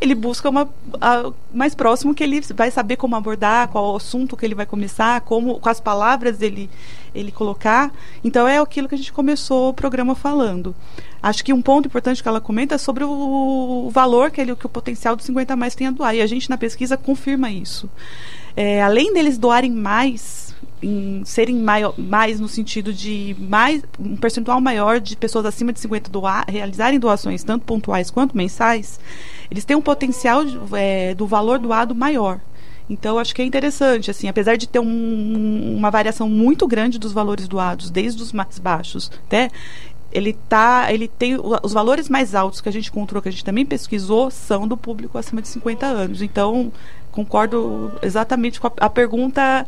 [0.00, 0.68] ele busca uma
[1.00, 5.20] a- mais próximo que ele vai saber como abordar, qual assunto que ele vai começar,
[5.22, 6.68] como com as palavras ele
[7.14, 7.90] ele colocar.
[8.22, 10.74] Então é aquilo que a gente começou o programa falando.
[11.22, 14.54] Acho que um ponto importante que ela comenta é sobre o, o valor que, ele,
[14.54, 16.14] que o potencial do 50 mais tem a doar.
[16.14, 17.88] E a gente na pesquisa confirma isso.
[18.56, 24.60] É, além deles doarem mais, em serem maior, mais no sentido de mais um percentual
[24.60, 28.98] maior de pessoas acima de 50 doar, realizarem doações, tanto pontuais quanto mensais,
[29.50, 30.42] eles têm um potencial
[30.74, 32.40] é, do valor doado maior.
[32.90, 37.12] Então, acho que é interessante, assim, apesar de ter um- uma variação muito grande dos
[37.12, 39.50] valores doados, desde os mais baixos até
[40.10, 43.44] ele tá, ele tem os valores mais altos que a gente encontrou, que a gente
[43.44, 46.22] também pesquisou, são do público acima de 50 anos.
[46.22, 46.72] Então,
[47.12, 49.66] concordo exatamente com a, a pergunta,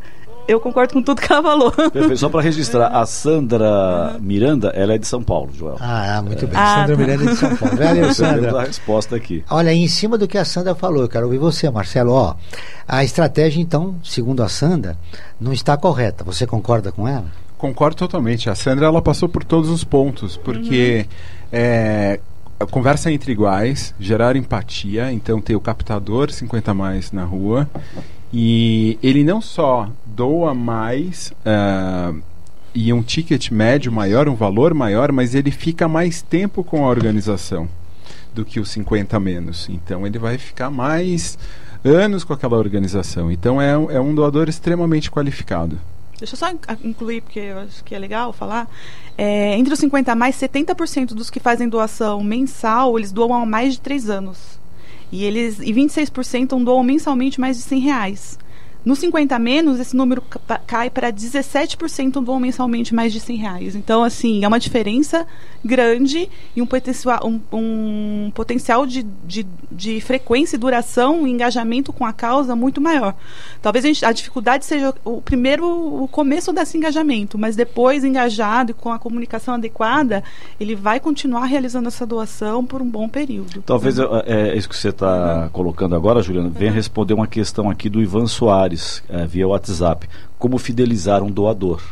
[0.50, 1.70] eu concordo com tudo que ela falou.
[1.70, 2.16] Perfeito.
[2.16, 5.76] Só para registrar, a Sandra Miranda, ela é de São Paulo, Joel.
[5.80, 6.56] Ah, muito bem.
[6.58, 7.02] Ah, Sandra tá.
[7.02, 7.76] Miranda de São Paulo.
[7.76, 8.60] Valeu, Temos a Sandra.
[8.62, 9.44] resposta aqui.
[9.48, 12.12] Olha, em cima do que a Sandra falou, eu quero ouvir você, Marcelo.
[12.12, 12.34] Ó,
[12.88, 14.96] a estratégia, então, segundo a Sandra,
[15.40, 16.24] não está correta.
[16.24, 17.26] Você concorda com ela?
[17.56, 18.48] Concordo totalmente.
[18.48, 21.06] A Sandra ela passou por todos os pontos, porque
[21.52, 22.18] é,
[22.58, 27.68] a conversa entre iguais, gerar empatia, então ter o captador 50 mais na rua
[28.33, 32.12] e ele não só doa mais ah,
[32.75, 36.88] e um ticket médio maior, um valor maior, mas ele fica mais tempo com a
[36.88, 37.69] organização
[38.33, 39.69] do que os 50 menos.
[39.69, 41.37] Então ele vai ficar mais
[41.85, 43.31] anos com aquela organização.
[43.33, 45.77] Então é, um- é um doador extremamente qualificado.
[46.16, 46.51] Deixa eu só
[46.85, 48.69] incluir, porque eu acho que é legal falar.
[49.16, 53.47] É, entre os 50 a mais, 70% dos que fazem doação mensal, eles doam há
[53.47, 54.60] mais de 3 anos.
[55.12, 58.38] E, eles, e 26% doam mensalmente mais de 100 reais.
[58.85, 60.23] No 50 a menos, esse número
[60.66, 63.75] cai para 17% doam mensalmente mais de 100 reais.
[63.77, 65.27] Então, assim, é uma diferença
[65.64, 71.93] grande e um potencial, um, um potencial de, de, de frequência e duração e engajamento
[71.93, 73.14] com a causa muito maior.
[73.61, 75.66] Talvez a, gente- a dificuldade seja o primeiro,
[76.03, 80.25] o começo desse engajamento, mas depois, engajado e com a comunicação adequada,
[80.59, 83.62] ele vai continuar realizando essa doação por um bom período.
[83.62, 87.88] Talvez é, é isso que você está colocando agora, Juliana, venha responder uma questão aqui
[87.90, 88.69] do Ivan Soares,
[89.09, 90.09] é, via WhatsApp.
[90.38, 91.83] Como fidelizar um doador?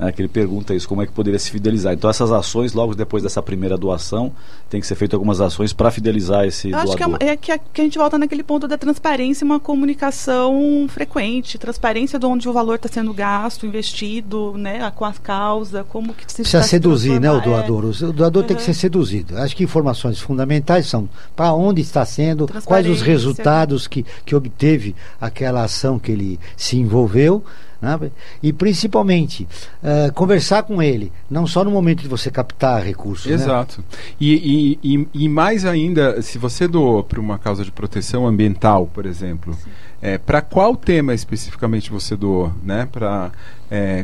[0.00, 1.92] É, que ele pergunta isso, como é que poderia se fidelizar.
[1.92, 4.32] Então essas ações, logo depois dessa primeira doação,
[4.70, 7.18] tem que ser feito algumas ações para fidelizar esse Eu acho que, é, doador.
[7.26, 10.86] uma- é que, a, que a gente volta naquele ponto da transparência e uma comunicação
[10.88, 11.58] frequente.
[11.58, 16.20] Transparência de onde o valor está sendo gasto, investido, né, com a causa, como que
[16.22, 17.40] se Precisa está se seduzir, né, o é.
[17.40, 17.84] doador.
[17.86, 18.66] O doador tem que Uhum.
[18.66, 19.36] ser seduzido.
[19.38, 24.94] Acho que informações fundamentais são para onde está sendo, quais os resultados que, que obteve
[25.20, 27.42] aquela ação que ele se envolveu.
[27.80, 27.98] Né?
[28.42, 29.46] E principalmente
[29.82, 33.26] eh, conversar com ele, não só no momento de você captar recursos.
[33.26, 33.34] né?
[33.34, 33.84] Exato.
[34.20, 38.86] E, e, e, e mais ainda, se você doou para uma causa de proteção ambiental,
[38.92, 39.56] por exemplo,
[40.02, 42.52] é, para qual tema especificamente você doou?
[42.62, 42.88] Né?
[42.90, 43.30] Para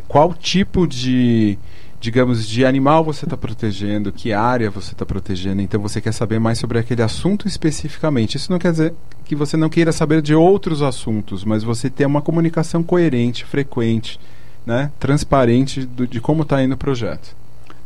[0.07, 1.57] qual tipo de,
[1.99, 6.39] digamos, de animal você está protegendo, que área você está protegendo, então você quer saber
[6.39, 8.35] mais sobre aquele assunto especificamente.
[8.35, 12.05] Isso não quer dizer que você não queira saber de outros assuntos, mas você ter
[12.05, 14.19] uma comunicação coerente, frequente,
[14.65, 14.91] né?
[14.99, 17.35] transparente do- de como está indo o projeto.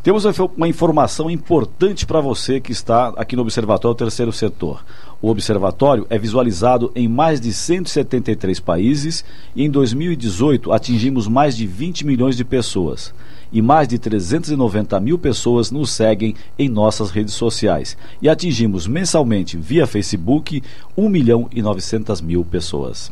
[0.02, 4.84] Temos uma info- uma informação importante para você que está aqui no Observatório Terceiro Setor.
[5.22, 11.68] O Observatório é visualizado em mais de 173 países e em 2018 atingimos mais de
[11.68, 13.14] 20 milhões de pessoas.
[13.52, 17.98] E mais de 390 mil pessoas nos seguem em nossas redes sociais.
[18.22, 20.64] E atingimos mensalmente via Facebook
[20.96, 23.12] 1 milhão e 900 mil pessoas.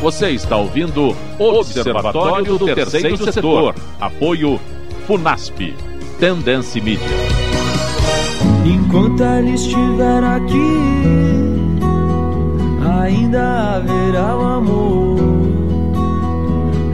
[0.00, 3.74] Você está ouvindo Observatório do Terceiro Setor.
[4.00, 4.60] Apoio
[5.08, 5.74] Funasp.
[6.20, 7.04] Tendência Mídia.
[8.64, 10.76] Enquanto ela estiver aqui,
[13.02, 15.18] ainda haverá o amor.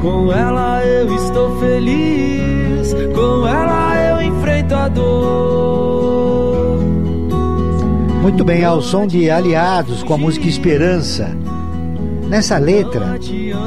[0.00, 6.78] Com ela eu estou feliz, com ela eu enfrento a dor.
[8.22, 11.43] Muito bem, ao som de Aliados com a música Esperança.
[12.28, 13.18] Nessa letra,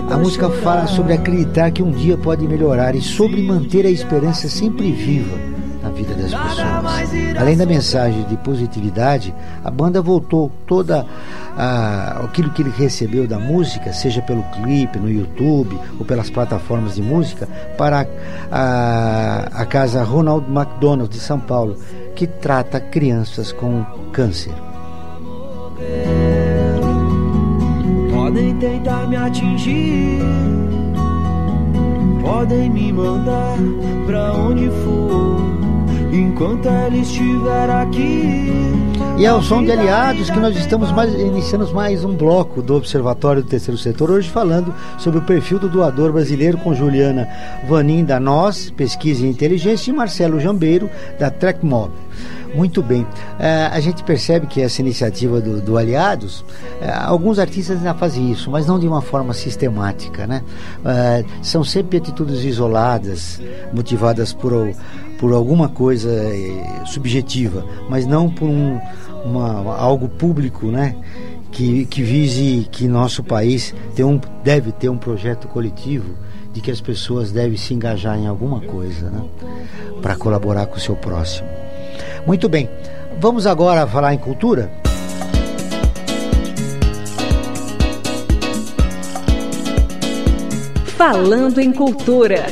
[0.10, 4.50] a música fala sobre acreditar que um dia pode melhorar e sobre manter a esperança
[4.50, 5.38] sempre viva
[5.82, 7.38] na vida das pessoas.
[7.40, 11.06] Além da mensagem de positividade, a banda voltou toda
[11.56, 16.96] ah, aquilo que ele recebeu da música, seja pelo clipe no YouTube ou pelas plataformas
[16.96, 18.08] de música, para
[18.52, 21.78] a, a casa Ronald McDonald de São Paulo,
[22.16, 24.54] que trata crianças com câncer.
[28.60, 30.20] Tentar me atingir,
[32.24, 33.56] podem me mandar
[34.08, 35.38] pra onde for,
[36.12, 38.52] enquanto ela estiver aqui.
[39.20, 42.76] E é o som de aliados que nós estamos mais, iniciando mais um bloco do
[42.76, 47.28] Observatório do Terceiro Setor, hoje falando sobre o perfil do doador brasileiro com Juliana
[47.68, 50.90] Vanin da Nós, Pesquisa e Inteligência, e Marcelo Jambeiro,
[51.20, 51.92] da TrekMob.
[52.58, 53.04] Muito bem.
[53.04, 53.08] Uh,
[53.72, 56.46] a gente percebe que essa iniciativa do, do Aliados, uh,
[57.06, 60.42] alguns artistas já fazem isso, mas não de uma forma sistemática, né?
[60.80, 63.40] Uh, são sempre atitudes isoladas,
[63.72, 64.74] motivadas por,
[65.20, 66.10] por alguma coisa
[66.88, 68.80] subjetiva, mas não por um,
[69.24, 70.96] uma, algo público, né?
[71.52, 76.16] Que, que vise que nosso país tem um, deve ter um projeto coletivo
[76.52, 79.24] de que as pessoas devem se engajar em alguma coisa, né?
[80.02, 81.67] Para colaborar com o seu próximo.
[82.26, 82.70] Muito bem,
[83.20, 84.70] vamos agora falar em cultura?
[90.98, 92.48] Falando em cultura.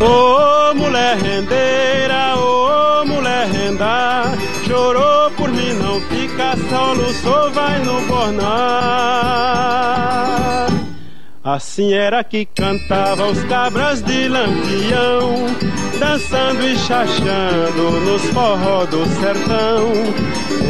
[0.00, 4.24] Ô oh, mulher rendeira, ô oh, mulher renda,
[4.66, 9.42] chorou por mim, não fica só, luçou, vai no bornar.
[11.44, 15.46] Assim era que cantava os cabras de lampião,
[16.02, 19.92] dançando e chachando nos forró do sertão,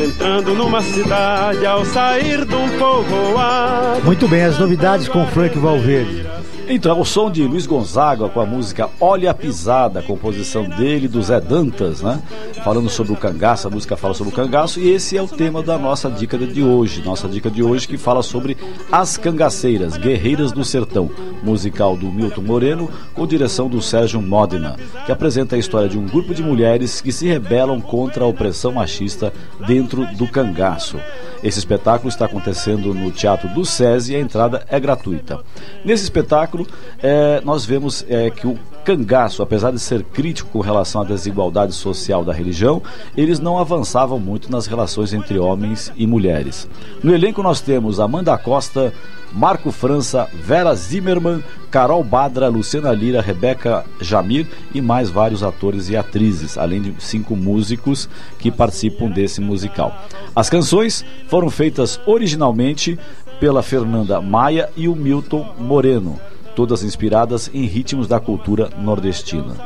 [0.04, 4.04] entrando numa cidade ao sair de um povoado.
[4.04, 6.26] Muito bem, as novidades com Frank Valverde.
[6.68, 11.20] Então, o som de Luiz Gonzaga com a música Olha a Pisada, composição dele, do
[11.20, 12.22] Zé Dantas, né?
[12.64, 15.62] Falando sobre o cangaço, a música fala sobre o cangaço e esse é o tema
[15.62, 17.02] da nossa dica de hoje.
[17.02, 18.56] Nossa dica de hoje que fala sobre
[18.90, 21.10] As Cangaceiras, Guerreiras do Sertão,
[21.42, 26.06] musical do Milton Moreno, com direção do Sérgio Modena, que apresenta a história de um
[26.06, 29.32] grupo de mulheres que se rebelam contra a opressão machista
[29.66, 30.96] dentro do cangaço.
[31.42, 35.40] Esse espetáculo está acontecendo no Teatro do SESI e a entrada é gratuita.
[35.84, 36.66] Nesse espetáculo,
[37.02, 41.72] é, nós vemos é, que o Cangaço, apesar de ser crítico com relação à desigualdade
[41.72, 42.82] social da religião,
[43.16, 46.68] eles não avançavam muito nas relações entre homens e mulheres.
[47.02, 48.92] No elenco nós temos Amanda Costa,
[49.32, 55.96] Marco França, Vera Zimmermann, Carol Badra, Luciana Lira, Rebeca Jamir e mais vários atores e
[55.96, 59.96] atrizes, além de cinco músicos que participam desse musical.
[60.36, 62.98] As canções foram feitas originalmente
[63.40, 66.20] pela Fernanda Maia e o Milton Moreno,
[66.54, 69.56] todas inspiradas em ritmos da cultura nordestina.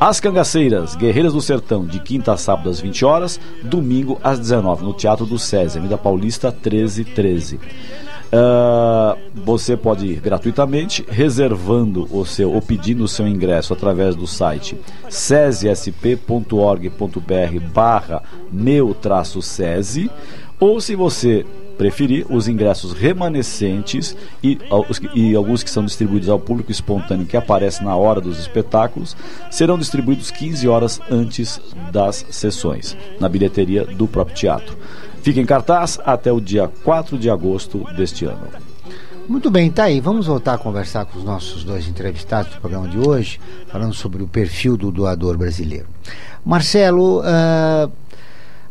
[0.00, 4.84] As Cangaceiras, Guerreiras do Sertão, de quinta a sábado às 20 horas, domingo às 19
[4.84, 7.60] no Teatro do SESI, Avenida Paulista 1313.
[8.32, 14.26] Uh, você pode ir gratuitamente reservando o seu ou pedindo o seu ingresso através do
[14.26, 14.74] site
[15.10, 16.50] cesesp.org.br
[17.74, 19.38] barra meu traço
[20.58, 21.44] ou se você
[21.82, 24.56] preferir, os ingressos remanescentes e,
[25.16, 29.16] e, alguns que são distribuídos ao público espontâneo que aparece na hora dos espetáculos
[29.50, 31.60] serão distribuídos 15 horas antes
[31.90, 34.76] das sessões, na bilheteria do próprio teatro.
[35.22, 38.46] Fica em cartaz até o dia 4 de agosto deste ano.
[39.28, 39.98] Muito bem, tá aí.
[40.00, 44.22] Vamos voltar a conversar com os nossos dois entrevistados do programa de hoje, falando sobre
[44.22, 45.86] o perfil do doador brasileiro.
[46.44, 47.90] Marcelo, uh,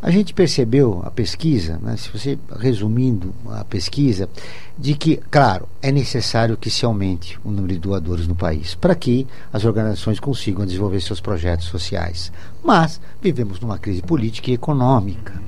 [0.02, 4.28] a gente percebeu a pesquisa, né, se você resumindo a pesquisa,
[4.76, 8.96] de que, claro, é necessário que se aumente o número de doadores no país para
[8.96, 12.32] que as organizações consigam desenvolver seus projetos sociais.
[12.64, 15.40] Mas vivemos numa crise política e econômica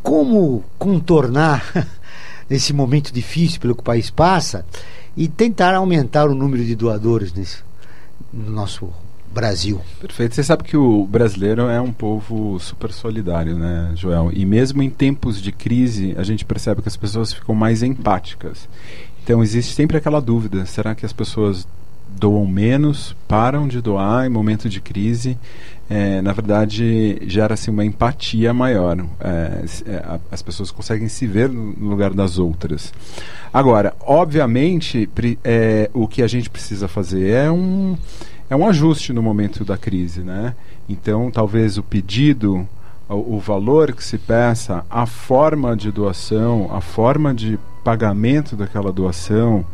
[0.00, 1.88] como contornar
[2.48, 4.64] esse momento difícil pelo que o país passa
[5.16, 7.64] e tentar aumentar o número de doadores nesse,
[8.32, 8.92] no nosso
[9.36, 9.82] Brasil.
[10.00, 10.34] Perfeito.
[10.34, 14.30] Você sabe que o brasileiro é um povo super solidário, né, Joel?
[14.32, 18.66] E mesmo em tempos de crise, a gente percebe que as pessoas ficam mais empáticas.
[19.22, 21.68] Então existe sempre aquela dúvida: será que as pessoas
[22.08, 25.36] doam menos, param de doar em momento de crise?
[25.88, 28.98] é, na verdade, gera-se uma empatia maior.
[29.20, 32.92] É, é as pessoas conseguem se ver no lugar das outras.
[33.52, 35.08] Agora, obviamente,
[35.44, 37.96] é, o que a gente precisa fazer é um,
[38.48, 40.20] é um ajuste no momento da crise.
[40.20, 40.54] Né?
[40.88, 42.68] Então, talvez o pedido,
[43.08, 48.92] o, o valor que se peça, a forma de doação, a forma de pagamento daquela
[48.92, 49.64] doação,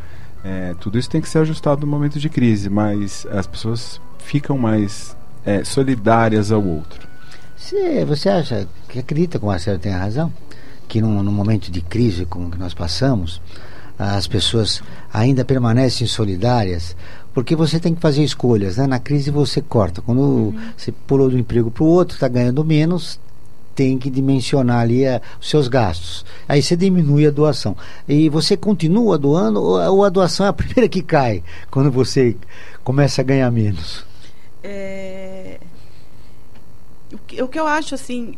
[0.44, 4.58] é, tudo isso tem que ser ajustado no momento de crise, mas as pessoas ficam
[4.58, 7.06] mais é, solidárias ao outro.
[7.56, 10.32] Você, você acha que acredita que o Marcelo tem razão?
[10.88, 13.40] Que num, num momento de crise como que nós passamos,
[13.98, 14.82] as pessoas
[15.12, 16.96] ainda permanecem solidárias,
[17.34, 18.86] porque você tem que fazer escolhas, né?
[18.86, 20.02] Na crise você corta.
[20.02, 20.60] Quando uhum.
[20.76, 23.18] você pulou do emprego para o outro, está ganhando menos,
[23.74, 26.24] tem que dimensionar ali a, os seus gastos.
[26.48, 27.76] Aí você diminui a doação.
[28.06, 32.36] E você continua doando ou, ou a doação é a primeira que cai quando você
[32.84, 34.04] começa a ganhar menos?
[34.62, 35.58] É...
[37.40, 38.36] O, que, eu acho, assim,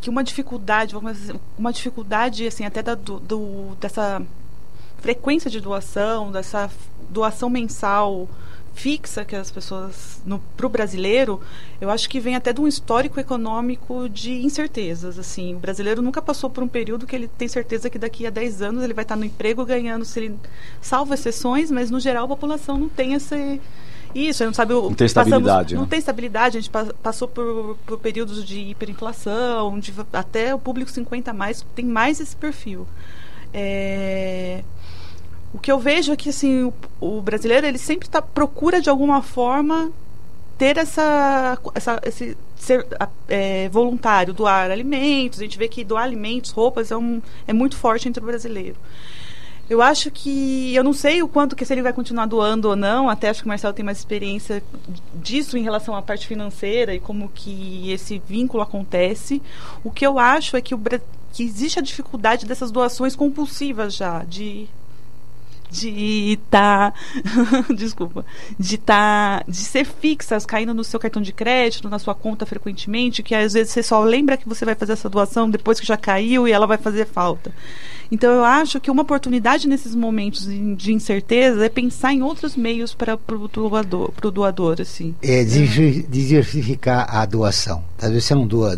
[0.00, 4.22] que uma dificuldade, dizer, uma dificuldade, assim, até da, do, do, dessa
[5.00, 6.70] frequência de doação, dessa
[7.08, 8.28] doação mensal
[8.72, 10.22] fixa que as pessoas
[10.56, 11.40] para o brasileiro
[11.80, 16.22] eu acho que vem até de um histórico econômico de incertezas assim o brasileiro nunca
[16.22, 19.02] passou por um período que ele tem certeza que daqui a 10 anos ele vai
[19.02, 20.36] estar no emprego ganhando se ele
[20.80, 23.60] salvo exceções mas no geral a população não tem esse
[24.14, 24.82] isso, não sabe o.
[24.82, 25.46] Não tem estabilidade.
[25.46, 25.78] Passamos, né?
[25.78, 26.58] Não tem estabilidade.
[26.58, 31.84] A gente passou por, por períodos de hiperinflação, de, até o público 50 mais tem
[31.84, 32.88] mais esse perfil.
[33.54, 34.62] É,
[35.52, 38.88] o que eu vejo é que assim, o, o brasileiro ele sempre tá, procura de
[38.88, 39.90] alguma forma
[40.56, 42.86] ter essa, essa esse ser
[43.28, 45.40] é, voluntário, doar alimentos.
[45.40, 48.76] A gente vê que doar alimentos, roupas é, um, é muito forte entre o brasileiro.
[49.70, 50.74] Eu acho que.
[50.74, 53.40] Eu não sei o quanto que se ele vai continuar doando ou não, até acho
[53.40, 54.62] que o Marcelo tem mais experiência
[55.14, 59.40] disso em relação à parte financeira e como que esse vínculo acontece.
[59.84, 60.80] O que eu acho é que, o,
[61.32, 64.68] que existe a dificuldade dessas doações compulsivas já, de
[65.70, 66.94] de estar tá,
[67.74, 68.24] desculpa
[68.58, 73.22] de tá de ser fixas caindo no seu cartão de crédito na sua conta frequentemente
[73.22, 75.96] que às vezes você só lembra que você vai fazer essa doação depois que já
[75.96, 77.52] caiu e ela vai fazer falta
[78.10, 80.46] então eu acho que uma oportunidade nesses momentos
[80.76, 85.14] de incerteza é pensar em outros meios para o doador, pro doador assim.
[85.22, 87.84] É diversificar a doação.
[88.00, 88.76] Vezes você não doa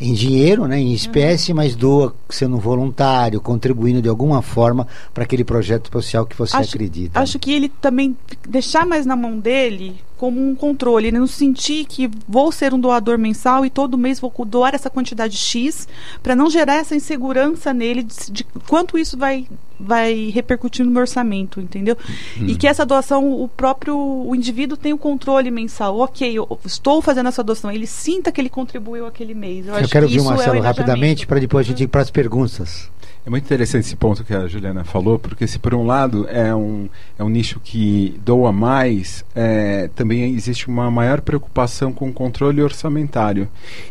[0.00, 1.56] em dinheiro, né, em espécie, uhum.
[1.56, 6.70] mas doa sendo voluntário, contribuindo de alguma forma para aquele projeto social que você acho,
[6.70, 7.20] acredita.
[7.20, 8.16] Acho que ele também
[8.48, 11.18] deixar mais na mão dele como um controle, né?
[11.18, 15.36] não sentir que vou ser um doador mensal e todo mês vou doar essa quantidade
[15.36, 15.88] X,
[16.22, 19.48] para não gerar essa insegurança nele de, de, quanto isso vai
[19.82, 21.96] vai repercutir no meu orçamento, entendeu?
[22.40, 22.46] Hum.
[22.46, 25.98] E que essa doação, o próprio o indivíduo tem o controle mensal.
[25.98, 29.66] Ok, eu estou fazendo essa doação, ele sinta que ele contribuiu aquele mês.
[29.66, 30.80] Eu, Eu acho quero que ouvir o é Marcelo engajamento.
[30.80, 32.90] rapidamente para depois a gente ir para as perguntas.
[33.24, 36.52] É muito interessante esse ponto que a Juliana falou, porque se por um lado é
[36.52, 42.12] um, é um nicho que doa mais, é, também existe uma maior preocupação com o
[42.12, 43.48] controle orçamentário.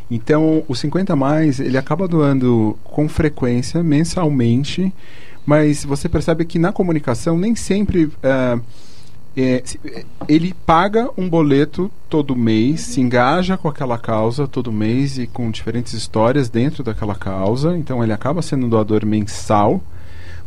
[0.09, 4.93] Então, o 50 mais, ele acaba doando com frequência, mensalmente,
[5.51, 9.61] mas você percebe que na comunicação nem sempre é,
[10.25, 15.51] ele paga um boleto todo mês, se engaja com aquela causa todo mês e com
[15.51, 17.75] diferentes histórias dentro daquela causa.
[17.75, 19.81] Então ele acaba sendo um doador mensal,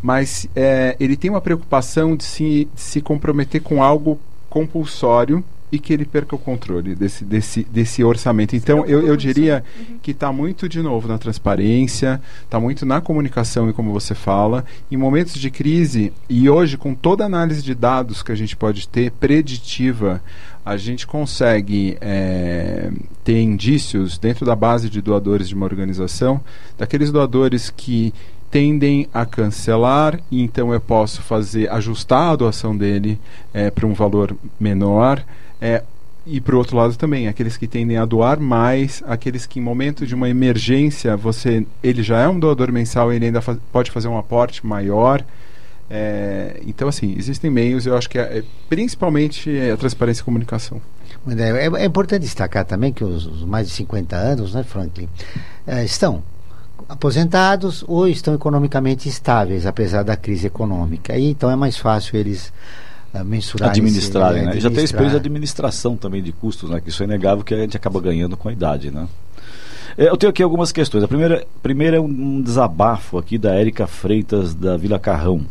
[0.00, 5.44] mas é, ele tem uma preocupação de se, de se comprometer com algo compulsório
[5.74, 8.54] e que ele perca o controle desse, desse, desse orçamento.
[8.54, 9.64] Então, eu, eu diria
[10.00, 14.64] que está muito, de novo, na transparência, está muito na comunicação e como você fala.
[14.88, 18.56] Em momentos de crise, e hoje, com toda a análise de dados que a gente
[18.56, 20.22] pode ter, preditiva,
[20.64, 22.92] a gente consegue é,
[23.24, 26.40] ter indícios dentro da base de doadores de uma organização,
[26.78, 28.14] daqueles doadores que
[28.48, 33.18] tendem a cancelar, e então eu posso fazer ajustar a doação dele
[33.74, 35.24] para um valor menor.
[35.60, 35.82] É,
[36.26, 39.62] e para o outro lado também, aqueles que tendem a doar mais, aqueles que em
[39.62, 43.90] momento de uma emergência, você ele já é um doador mensal, ele ainda fa pode
[43.90, 45.22] fazer um aporte maior.
[45.90, 50.24] É, então, assim, existem meios, eu acho que é, é, principalmente é a transparência e
[50.24, 50.80] comunicação.
[51.28, 55.08] É, é- é importante destacar também que os, os mais de 50 anos, né, Franklin,
[55.84, 56.22] estão
[56.88, 61.16] aposentados ou estão economicamente estáveis, apesar da crise econômica.
[61.16, 62.52] E, então é mais fácil eles
[63.14, 63.70] ah, mensurarem.
[63.70, 64.50] administrarem, esse- né?
[64.56, 64.84] E já tem administrar.
[64.84, 66.80] experiência de administração também de custos, né?
[66.80, 69.06] Que isso é inegável que a gente acaba ganhando com a idade, né?
[69.96, 71.04] É, Eu tenho aqui algumas questões.
[71.04, 75.42] A primeira, primeira é um, desabafo aqui da Érica Freitas da Vila Carrão,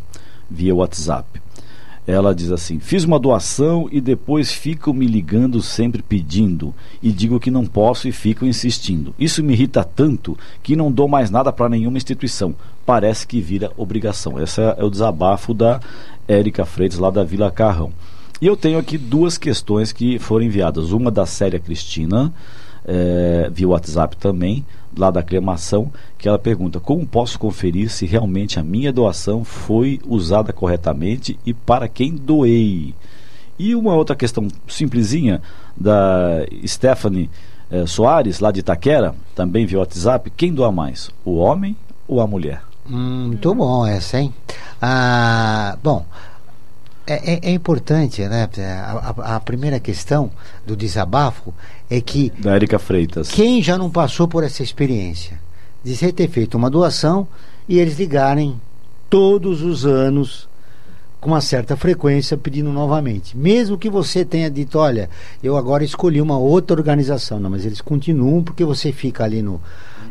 [0.50, 1.42] via WhatsApp.
[2.06, 7.40] Ela diz assim: Fiz uma doação e depois ficam me ligando sempre pedindo e digo
[7.40, 9.16] que não posso e ficam insistindo.
[9.18, 12.54] Isso me irrita tanto que não dou mais nada para nenhuma instituição.
[12.86, 14.38] Parece que vira obrigação.
[14.44, 15.80] Esse é, é o desabafo da
[16.28, 17.92] Érica Freitas lá da Vila Carrão.
[18.42, 20.92] E eu tenho aqui duas questões que foram enviadas.
[20.92, 22.34] Uma da Célia Cristina,
[22.86, 24.66] eh, via WhatsApp também,
[24.98, 30.00] lá da cremação, que ela pergunta: como posso conferir se realmente a minha doação foi
[30.06, 32.94] usada corretamente e para quem doei?
[33.58, 35.42] E uma outra questão simplesinha
[35.78, 37.30] da Stephanie
[37.72, 42.28] eh, Soares, lá de Itaquera, também via WhatsApp: quem doa mais, o homem ou a
[42.28, 42.73] mulher?
[42.90, 44.34] Hum, muito bom essa, hein?
[44.82, 46.06] Ah, bom,
[47.08, 48.50] é, é- é importante, né?
[48.58, 50.30] A, a- a primeira questão
[50.66, 51.54] do desabafo
[51.90, 53.30] é que Da Érica Freitas.
[53.30, 55.40] quem já não passou por essa experiência
[55.84, 57.28] de você ter feito uma doação
[57.68, 58.60] e eles ligarem
[59.10, 60.50] todos os anos
[61.22, 63.38] com uma certa frequência pedindo novamente.
[63.38, 65.10] Mesmo que você tenha dito, olha,
[65.42, 67.40] eu agora escolhi uma outra organização.
[67.40, 69.62] Não, mas eles continuam porque você fica ali no,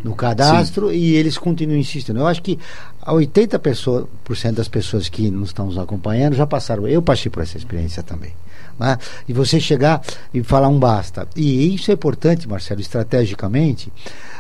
[0.05, 2.19] no cadastro e eles continuam insistindo.
[2.19, 2.59] Eu acho que
[3.01, 6.87] a 80% pessoa- por cento das pessoas que nos estão nos acompanhando já passaram.
[6.89, 8.33] Eu passei por essa experiência também.
[8.81, 8.97] né?
[9.29, 10.01] E você chegar
[10.33, 11.29] e falar um basta.
[11.37, 13.93] E isso é importante, Marcelo, estrategicamente,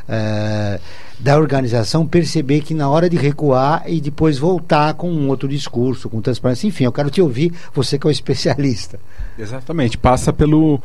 [0.08, 0.80] eh,
[1.20, 6.08] da organização perceber que na hora de recuar e depois voltar com um outro discurso,
[6.08, 6.66] com transparência.
[6.66, 8.98] Enfim, eu quero te ouvir, você que é o especialista.
[9.38, 10.80] Exatamente, passa pelo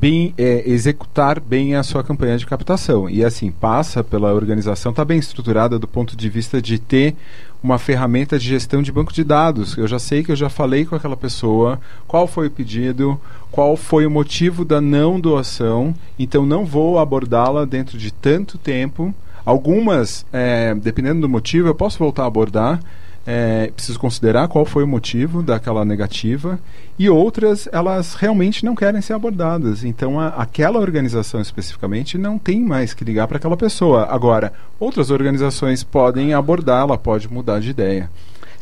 [0.00, 3.08] bem é, executar bem a sua campanha de captação.
[3.08, 7.14] E assim passa pela organização está bem estruturada do ponto de vista de ter
[7.62, 9.76] uma ferramenta de gestão de banco de dados.
[9.76, 13.20] Eu já sei que eu já falei com aquela pessoa qual foi o pedido
[13.50, 15.94] qual foi o motivo da não doação.
[16.18, 19.14] Então não vou abordá-la dentro de tanto tempo.
[19.44, 22.80] Algumas é, dependendo do motivo eu posso voltar a abordar
[23.26, 26.58] é, preciso considerar qual foi o motivo daquela negativa
[26.98, 29.84] e outras elas realmente não querem ser abordadas.
[29.84, 34.06] Então a, aquela organização especificamente não tem mais que ligar para aquela pessoa.
[34.10, 38.10] Agora outras organizações podem abordar ela pode mudar de ideia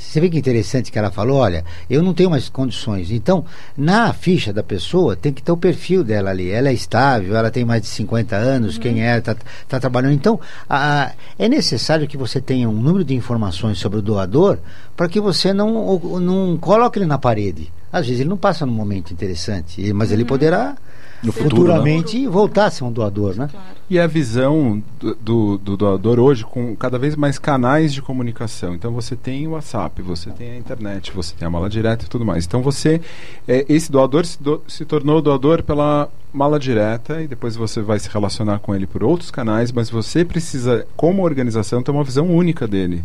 [0.00, 3.10] Você vê que interessante que ela falou, olha, eu não tenho mais condições.
[3.10, 3.44] Então,
[3.76, 6.50] na ficha da pessoa tem que ter o perfil dela ali.
[6.50, 9.36] Ela é estável, ela tem mais de 50 anos, quem é, está
[9.68, 10.14] tá trabalhando.
[10.14, 14.58] Então, a- é necessário que você tenha um número de informações sobre o doador
[14.96, 17.70] para que você não, o- não coloque ele na parede.
[17.92, 20.76] Às vezes ele não passa num momento interessante, mas ele poderá
[21.22, 21.74] No futuro, né?
[21.74, 23.48] futuramente voltar a ser um doador, né?
[23.90, 28.74] E a visão do, do, do doador hoje com cada vez mais canais de comunicação.
[28.74, 32.08] Então você tem o WhatsApp, você tem a internet, você tem a mala direta e
[32.08, 32.46] tudo mais.
[32.46, 33.00] Então você,
[33.46, 37.98] é, esse doador se, do- se tornou doador pela mala direta e depois você vai
[37.98, 42.28] se relacionar com ele por outros canais, mas você precisa, como organização, ter uma visão
[42.28, 43.04] única dele.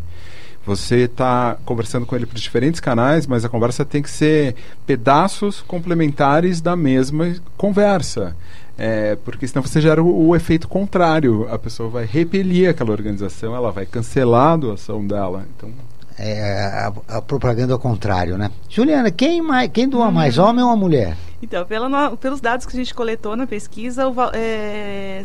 [0.66, 4.56] Você está conversando com ele por diferentes canais, mas a conversa tem que ser
[4.86, 8.36] pedaços complementares da mesma conversa.
[8.78, 11.48] É, porque senão você gera o, o, efeito contrário.
[11.52, 15.46] A pessoa vai repelir aquela organização, ela vai cancelar a doação dela.
[15.56, 15.70] Então.
[16.18, 18.50] É, a, a propaganda ao contrário, né?
[18.70, 21.16] Juliana, quem, mais, quem doa mais, homem ou mulher?
[21.42, 25.22] Então, pela, pelos dados que a gente coletou na pesquisa, o, é,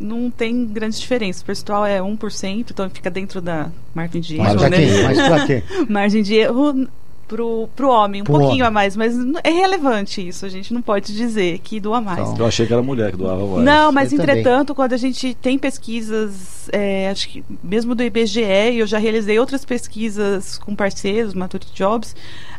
[0.00, 1.42] não tem grandes diferenças.
[1.42, 4.44] O percentual é 1%, então fica dentro da margem de erro.
[4.44, 5.02] Mas né?
[5.02, 5.62] Mas pra quê?
[5.88, 6.88] margem de erro
[7.30, 8.66] pro, pro homem, um pro pouquinho homem.
[8.66, 12.28] a mais, mas é relevante isso, a gente não pode dizer que doa mais.
[12.28, 13.64] Então, eu achei que era mulher que doava mais.
[13.64, 14.74] Não, mas eu entretanto, também.
[14.74, 19.64] quando a gente tem pesquisas, é, acho que mesmo do IBGE, eu já realizei outras
[19.64, 22.16] pesquisas com parceiros, Maturity Jobs,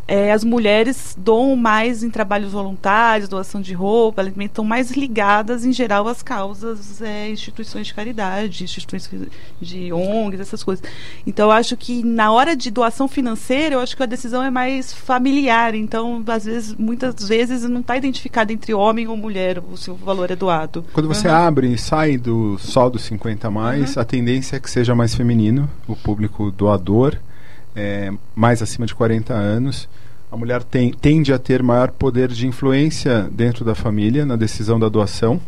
[0.07, 5.71] é, as mulheres doam mais em trabalhos voluntários, doação de roupa, estão mais ligadas, em
[5.71, 9.09] geral, às causas, é, instituições de caridade, instituições
[9.61, 10.83] de ONGs, essas coisas.
[11.25, 14.49] Então, eu acho que na hora de doação financeira, eu acho que a decisão é
[14.49, 15.75] mais familiar.
[15.75, 20.35] Então, às vezes, muitas vezes, não está identificado entre homem ou mulher o valor é
[20.35, 20.85] doado.
[20.93, 21.33] Quando você uhum.
[21.33, 24.01] abre e sai do só dos 50 mais, uhum.
[24.01, 27.17] a tendência é que seja mais feminino, o público doador
[27.75, 29.87] é, mais acima de 40 anos,
[30.31, 34.79] a mulher tem, tende a ter maior poder de influência dentro da família na decisão
[34.79, 35.41] da doação.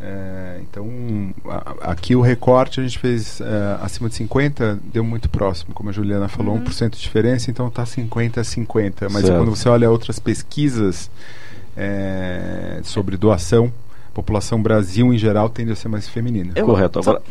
[0.00, 5.28] É, então, a, aqui o recorte a gente fez é, acima de 50, deu muito
[5.28, 6.64] próximo, como a Juliana falou, uhum.
[6.64, 9.08] 1% de diferença, então está 50 a 50.
[9.10, 9.36] Mas certo.
[9.38, 11.10] quando você olha outras pesquisas
[11.76, 13.72] é, sobre doação,
[14.12, 16.52] população Brasil em geral tende a ser mais feminina.
[16.54, 17.00] Eu, Correto.
[17.00, 17.22] Agora,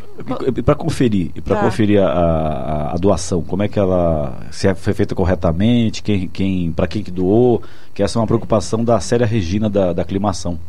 [0.65, 1.63] para conferir, para tá.
[1.63, 6.27] conferir a, a, a, doação, como é que ela se é, foi feita corretamente, quem,
[6.27, 7.61] quem, para quem que doou,
[7.93, 10.59] que essa é uma preocupação da séria Regina da, da aclimação.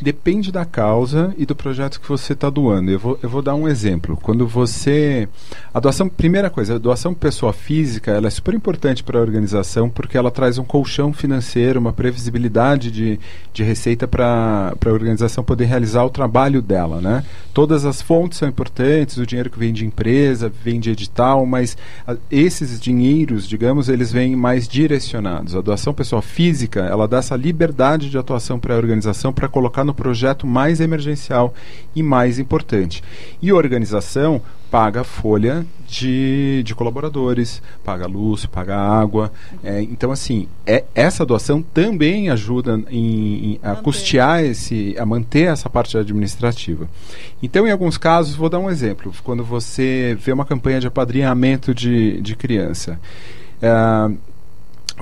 [0.00, 2.90] Depende da causa e do projeto que você está doando.
[2.90, 4.18] Eu vou, eu vou dar um exemplo.
[4.20, 5.28] Quando você.
[5.72, 9.88] A doação, primeira coisa, a doação pessoa física ela é super importante para a organização
[9.88, 13.18] porque ela traz um colchão financeiro, uma previsibilidade de,
[13.52, 17.00] de receita para a organização poder realizar o trabalho dela.
[17.00, 17.24] Né?
[17.54, 21.76] Todas as fontes são importantes, o dinheiro que vem de empresa, vem de edital, mas
[22.06, 25.54] a, esses dinheiros, digamos, eles vêm mais direcionados.
[25.54, 29.84] A doação pessoa física ela dá essa liberdade de atuação para a organização para colocar
[29.84, 31.54] no projeto mais emergencial
[31.94, 33.02] e mais importante.
[33.40, 34.42] E a organização
[34.72, 39.30] paga folha de, de colaboradores, paga luz, paga água.
[39.62, 45.52] É, então, assim, é, essa doação também ajuda em, em, a custear esse, a manter
[45.52, 46.88] essa parte administrativa.
[47.42, 49.12] Então, em alguns casos, vou dar um exemplo.
[49.22, 52.98] Quando você vê uma campanha de apadrinhamento de, de criança.
[53.60, 54.32] É,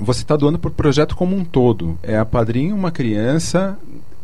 [0.01, 1.97] você está doando por projeto como um todo.
[2.03, 3.77] É a padrinho uma criança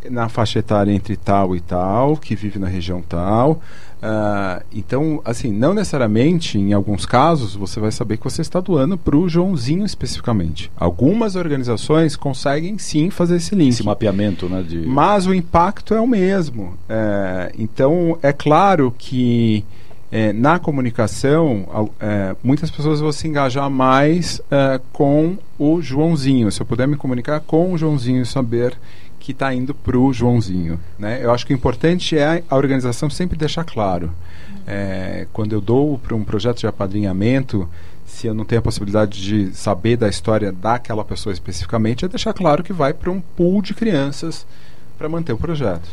[0.10, 3.62] na faixa etária entre tal e tal, que vive na região tal.
[3.98, 8.98] Uh, então, assim, não necessariamente, em alguns casos, você vai saber que você está doando
[8.98, 10.72] para o Joãozinho especificamente.
[10.78, 13.70] Algumas organizações conseguem sim fazer esse link.
[13.70, 14.62] Esse mapeamento, né?
[14.62, 14.86] De...
[14.86, 16.78] Mas o impacto é o mesmo.
[16.88, 19.66] É, então, é claro que
[20.12, 26.52] é, na comunicação, é, muitas pessoas vão se engajar mais é, com o Joãozinho.
[26.52, 28.78] Se eu puder me comunicar com o Joãozinho, saber
[29.20, 30.80] que está indo para o Joãozinho.
[30.98, 31.24] Né?
[31.24, 34.12] Eu acho que o importante é a organização sempre deixar claro.
[34.66, 37.68] É, quando eu dou para um projeto de apadrinhamento,
[38.06, 42.34] se eu não tenho a possibilidade de saber da história daquela pessoa especificamente, é deixar
[42.34, 44.46] claro que vai para um pool de crianças
[44.98, 45.90] para manter o projeto.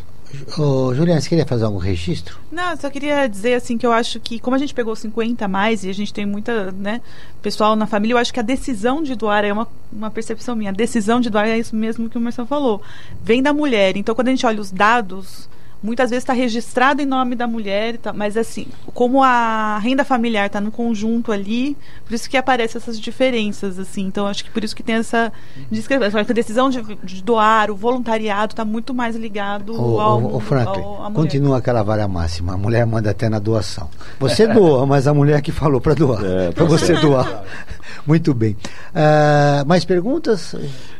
[0.59, 2.39] Ô, Juliana, você queria fazer algum registro?
[2.51, 5.49] Não, só queria dizer assim que eu acho que, como a gente pegou 50 a
[5.49, 7.01] mais e a gente tem muita, né,
[7.43, 10.71] pessoal na família, eu acho que a decisão de doar é uma, uma percepção minha.
[10.71, 12.83] A decisão de doar é isso mesmo que o Marcelo falou.
[13.23, 13.97] Vem da mulher.
[13.97, 15.49] Então, quando a gente olha os dados
[15.85, 20.47] muitas vezes está registrado em nome da mulher, tá, mas assim, como a renda familiar
[20.47, 21.77] está no conjunto ali,
[22.07, 24.07] por isso que aparecem essas diferenças, assim.
[24.07, 25.31] Então, acho que por isso que tem essa
[25.71, 26.19] discrepância.
[26.19, 31.13] A decisão de, de doar, o voluntariado está muito mais ligado o, ao, Franklin, ao,
[31.13, 32.55] continua aquela vara máxima.
[32.55, 33.91] A mulher manda até na doação.
[34.19, 37.45] Você doa, mas a mulher que falou para doar, é, para você doar.
[38.07, 38.57] Muito bem.
[38.93, 40.55] Uh, mais perguntas?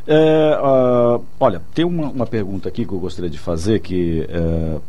[0.07, 4.81] É, uh, olha, tem uma, uma, pergunta aqui que eu gostaria de fazer que uh,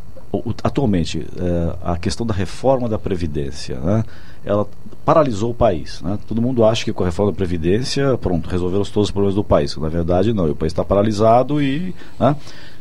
[0.63, 4.05] atualmente uh, a questão da reforma da previdência, né,
[4.45, 4.67] ela
[5.05, 6.01] paralisou o país.
[6.03, 6.19] Né?
[6.27, 9.45] Todo mundo acha que com a reforma da previdência, pronto, resolveram todos os problemas do
[9.45, 9.77] país.
[9.77, 10.51] Na verdade, não.
[10.51, 12.37] O país está paralisado e, né,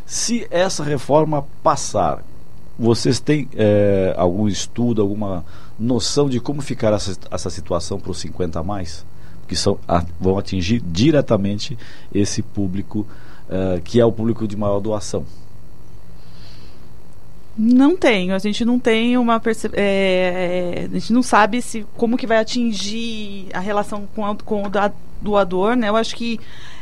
[0.05, 2.23] se essa reforma passar,
[2.77, 5.45] vocês têm é, algum estudo, alguma
[5.79, 9.05] noção de como ficar essa, essa situação para os 50 a mais?
[9.47, 11.77] Que são, a, vão atingir diretamente
[12.13, 13.07] esse público
[13.49, 15.25] uh, que é o público de maior doação.
[17.57, 19.69] Não tenho, a gente não tem uma perce...
[19.73, 24.63] é, a gente não sabe se como que vai atingir a relação com, a, com
[24.63, 24.71] o
[25.21, 25.87] doador, né?
[25.87, 26.37] Eu acho que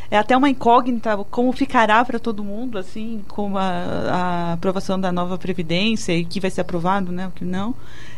[0.10, 5.12] é até uma incógnita como ficará para todo mundo, assim, com a, a aprovação da
[5.12, 7.28] nova previdência e que vai ser aprovado, né?
[7.28, 7.76] O que não.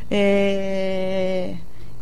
[0.09, 1.55] É,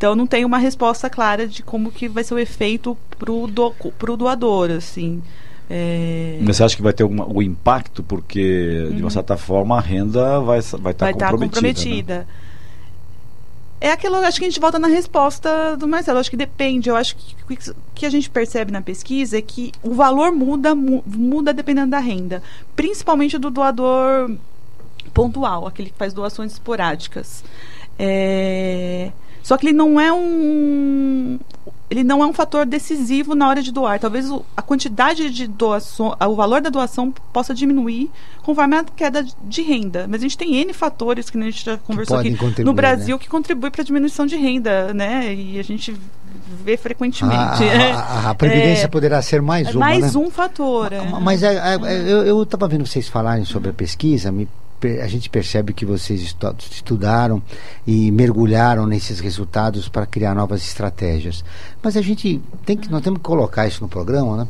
[0.03, 3.71] Então não tem uma resposta clara de como que vai ser o efeito pro, do,
[3.97, 5.23] pro doador, assim.
[5.69, 8.99] É, Mas você acha que vai ter alguma, o impacto porque, de Uhum.
[9.03, 11.71] uma certa forma, a renda vai estar vai tá vai estar comprometida?
[11.71, 12.17] comprometida.
[12.17, 12.25] né?
[13.79, 16.19] É aquilo, acho que a gente volta na resposta do Marcelo.
[16.19, 16.89] Acho que depende.
[16.89, 17.33] Eu acho que
[17.71, 21.91] o que a gente percebe na pesquisa é que o valor muda, mu- muda dependendo
[21.91, 22.43] da renda.
[22.75, 24.35] Principalmente do doador
[25.13, 27.41] pontual, aquele que faz doações esporádicas.
[27.97, 29.11] É,
[29.43, 31.37] Só que ele não é um.
[31.89, 33.99] Ele não é um fator decisivo na hora de doar.
[33.99, 38.09] Talvez o- a quantidade de doação, o valor da doação possa diminuir
[38.41, 40.07] conforme a queda de renda.
[40.09, 43.21] Mas a gente tem N fatores que a gente já conversou aqui no Brasil né?
[43.21, 45.35] que contribuem para a diminuição de renda, né?
[45.35, 45.95] E a gente
[46.63, 47.35] vê frequentemente.
[47.35, 50.19] A, a- a previdência É, poderá ser mais é uma, mais né?
[50.21, 50.91] um fator.
[50.93, 51.01] é.
[51.21, 54.47] Mas é, é, é, eu estava vendo vocês falarem sobre a pesquisa, me
[54.87, 57.41] a gente percebe que vocês estu- estudaram
[57.85, 61.43] e mergulharam nesses resultados para criar novas estratégias.
[61.81, 64.47] Mas a gente tem que, nós temos que colocar isso no programa, né?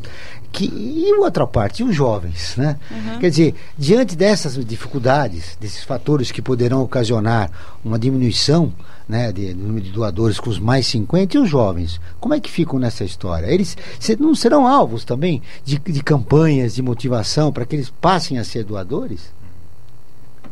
[0.52, 2.78] Que, e outra parte, e os jovens, né?
[2.92, 3.20] Uhum.
[3.20, 7.50] Quer dizer, diante dessas dificuldades, desses fatores que poderão ocasionar
[7.84, 8.72] uma diminuição
[9.10, 12.40] né, de, do número de doadores com os mais 50 e os jovens, como é
[12.40, 13.48] que ficam nessa história?
[13.48, 18.38] Eles se- não serão alvos também de, de campanhas de motivação para que eles passem
[18.38, 19.34] a ser doadores?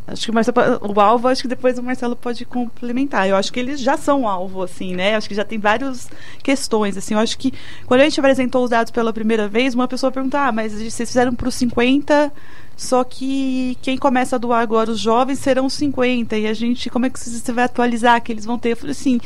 [0.07, 3.29] Acho que o Marcelo, o alvo, acho que depois o Marcelo pode complementar.
[3.29, 5.15] Eu acho que eles já são alvo, assim, né?
[5.15, 6.09] Acho que já tem várias
[6.43, 7.13] questões, assim.
[7.13, 7.53] Eu acho que
[7.85, 11.09] quando a gente apresentou os dados pela primeira vez, uma pessoa perguntou, ah, mas vocês
[11.09, 12.33] fizeram para os 50,
[12.75, 16.35] só que quem começa a doar agora, os jovens, serão os 50.
[16.35, 18.71] E a gente, como é que você vai atualizar que eles vão ter?
[18.71, 19.21] Eu falei assim,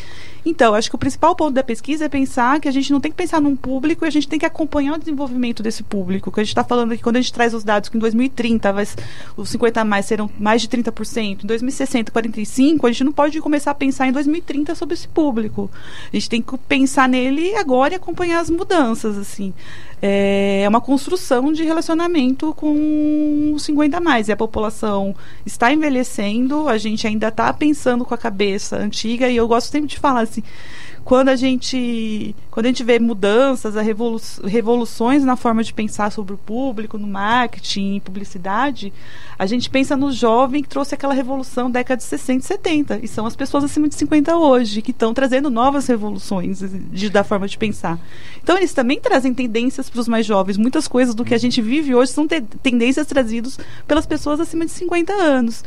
[0.45, 3.11] então, acho que o principal ponto da pesquisa é pensar que a gente não tem
[3.11, 6.31] que pensar num público e a gente tem que acompanhar o desenvolvimento desse público.
[6.31, 8.71] Que a gente está falando aqui, quando a gente traz os dados que em 2030
[8.71, 8.87] vai,
[9.35, 13.41] os 50 a mais serão mais de 30%, em 2060, 45%, a gente não pode
[13.41, 15.69] começar a pensar em 2030 sobre esse público.
[16.13, 19.53] A gente tem que pensar nele agora e acompanhar as mudanças, assim.
[20.01, 24.27] É uma construção de relacionamento com os 50 a mais.
[24.27, 25.15] E a população
[25.45, 29.87] está envelhecendo, a gente ainda está pensando com a cabeça antiga, e eu gosto sempre
[29.87, 30.34] de falar assim,
[31.05, 36.33] quando a gente quando a gente vê mudanças, revolu revoluções na forma de pensar sobre
[36.33, 38.91] o público, no marketing, publicidade,
[39.37, 42.99] a gente pensa no jovem que trouxe aquela revolução da década de 60 e 70,
[43.03, 47.23] e são as pessoas acima de 50 hoje que estão trazendo novas revoluções de, da
[47.23, 47.99] forma de pensar.
[48.41, 51.61] Então eles também trazem tendências para os mais jovens, muitas coisas do que a gente
[51.61, 55.63] vive hoje são te tendências trazidas pelas pessoas acima de 50 anos.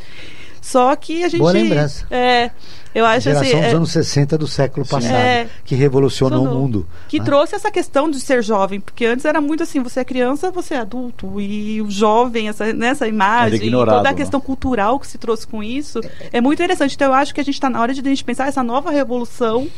[0.60, 2.04] Só que a gente Boa lembrança.
[2.10, 2.50] é,
[2.94, 5.46] eu acho Geração assim, dos é- anos 60 do século passado, É.
[5.64, 6.86] que revolucionou o mundo.
[7.08, 7.24] que né?
[7.24, 10.74] trouxe essa questão de ser jovem, porque antes era muito assim, você é criança, você
[10.74, 14.16] é adulto, e o jovem, essa, nessa imagem, Era ignorado, toda a né?
[14.18, 16.00] questão cultural que se trouxe com isso,
[16.32, 16.94] é muito interessante.
[16.94, 18.90] Então eu acho que a gente está na hora de a gente pensar essa nova
[18.90, 19.68] revolução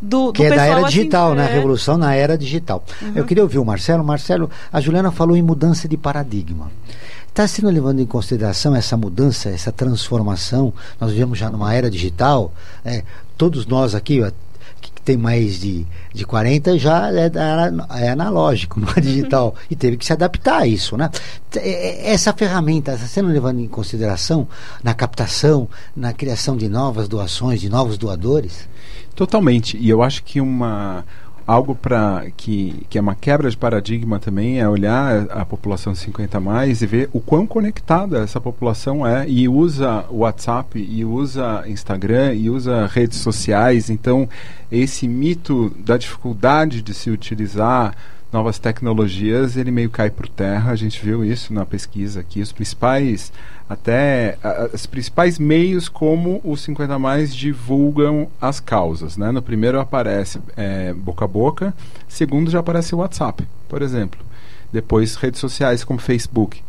[0.00, 1.46] do, do que é da era assim, digital, né?
[1.46, 1.54] A é.
[1.54, 2.84] revolução na era digital.
[3.00, 3.12] Uhum.
[3.14, 4.04] Eu queria ouvir o Marcelo.
[4.04, 6.70] Marcelo, a Juliana falou em mudança de paradigma.
[7.36, 10.72] Está sendo levando em consideração essa mudança, essa transformação?
[10.98, 12.50] Nós vivemos já numa era digital.
[12.82, 13.02] é,
[13.36, 14.22] todos nós aqui,
[14.80, 17.30] que tem mais de, de 40, já é,
[18.00, 19.54] é analógico, não é digital.
[19.70, 21.10] E teve que se adaptar a isso, né?
[21.56, 24.48] É- é- Essa ferramenta está sendo levada em consideração
[24.82, 28.66] na captação, na criação de novas doações, de novos doadores?
[29.14, 29.76] Totalmente.
[29.76, 31.04] E eu acho que uma
[31.46, 36.38] algo para que, que é uma quebra de paradigma também é olhar a população 50
[36.38, 41.62] a mais e ver o quão conectada essa população é e usa WhatsApp e usa
[41.68, 43.88] Instagram e usa redes sociais.
[43.88, 44.28] Então,
[44.72, 47.94] esse mito da dificuldade de se utilizar
[48.36, 50.70] novas tecnologias, ele meio cai por terra.
[50.70, 52.42] A gente viu isso na pesquisa aqui.
[52.42, 53.32] Os principais,
[53.66, 54.36] até
[54.74, 59.16] os principais meios como os 50 a mais divulgam as causas.
[59.16, 59.32] Né?
[59.32, 61.74] No primeiro aparece é, boca a boca,
[62.06, 64.20] segundo já aparece o WhatsApp, por exemplo.
[64.70, 66.60] Depois redes sociais como Facebook.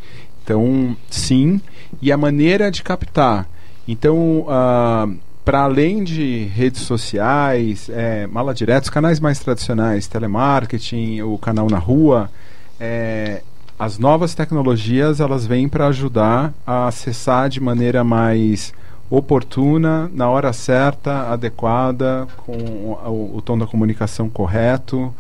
[0.42, 1.60] Então, sim.
[2.02, 3.46] E a maneira de captar.
[3.86, 5.10] Então, ah,
[5.48, 11.70] para além de redes sociais, é, mala direta, os canais mais tradicionais, telemarketing, o canal
[11.70, 12.30] na rua,
[12.78, 13.42] é,
[13.80, 18.74] as novas tecnologias elas vêm para ajudar a acessar de maneira mais
[19.10, 25.16] oportuna, na hora certa, adequada, com o, o tom da comunicação correto,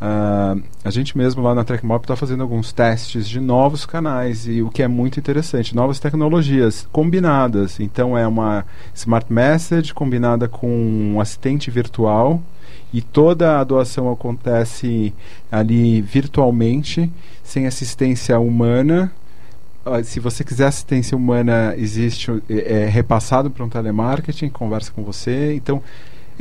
[0.00, 4.62] Ah, a gente mesmo lá na TrackMob está fazendo alguns testes de novos canais e
[4.62, 7.78] o que é muito interessante, novas tecnologias combinadas.
[7.80, 12.42] Então é uma Smart Message combinada com um assistente virtual
[12.92, 15.12] e toda a doação acontece
[15.52, 17.12] ali virtualmente,
[17.44, 19.12] sem assistência humana.
[19.84, 25.04] Ah, Se você quiser assistência humana, existe é, é repassado para um telemarketing, conversa com
[25.04, 25.52] você.
[25.54, 25.82] Então,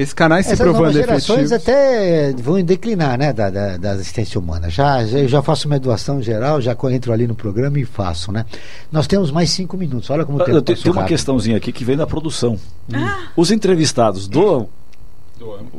[0.01, 1.67] esses canais se Essas novas provando gerações efetivos.
[1.67, 4.69] até vão declinar, né, da, da, da assistência humana.
[4.69, 8.31] Já, já, eu já faço minha doação geral, já entro ali no programa e faço,
[8.31, 8.45] né?
[8.91, 11.09] Nós temos mais cinco minutos, olha como Ah, tempo eu te- passou Tem uma rápido.
[11.15, 12.57] questãozinha aqui que vem da produção.
[13.35, 14.69] Os entrevistados doam?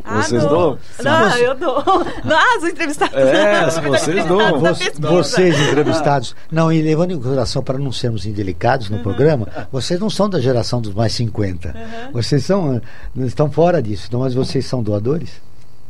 [0.05, 0.51] Ah, Vocês dou.
[0.51, 0.79] doam?
[1.05, 1.85] Não, eu dou.
[2.59, 3.15] Os entrevistados.
[3.17, 4.59] É, vocês dão.
[4.59, 5.01] Vo- pesquisa.
[5.11, 6.35] Vocês entrevistados.
[6.51, 8.97] Não, e levando em consideração para não sermos indelicados Uhum.
[8.97, 11.75] no programa, vocês não são da geração dos mais 50.
[12.13, 12.81] Vocês são,
[13.17, 15.31] estão fora disso, então, mas vocês são doadores?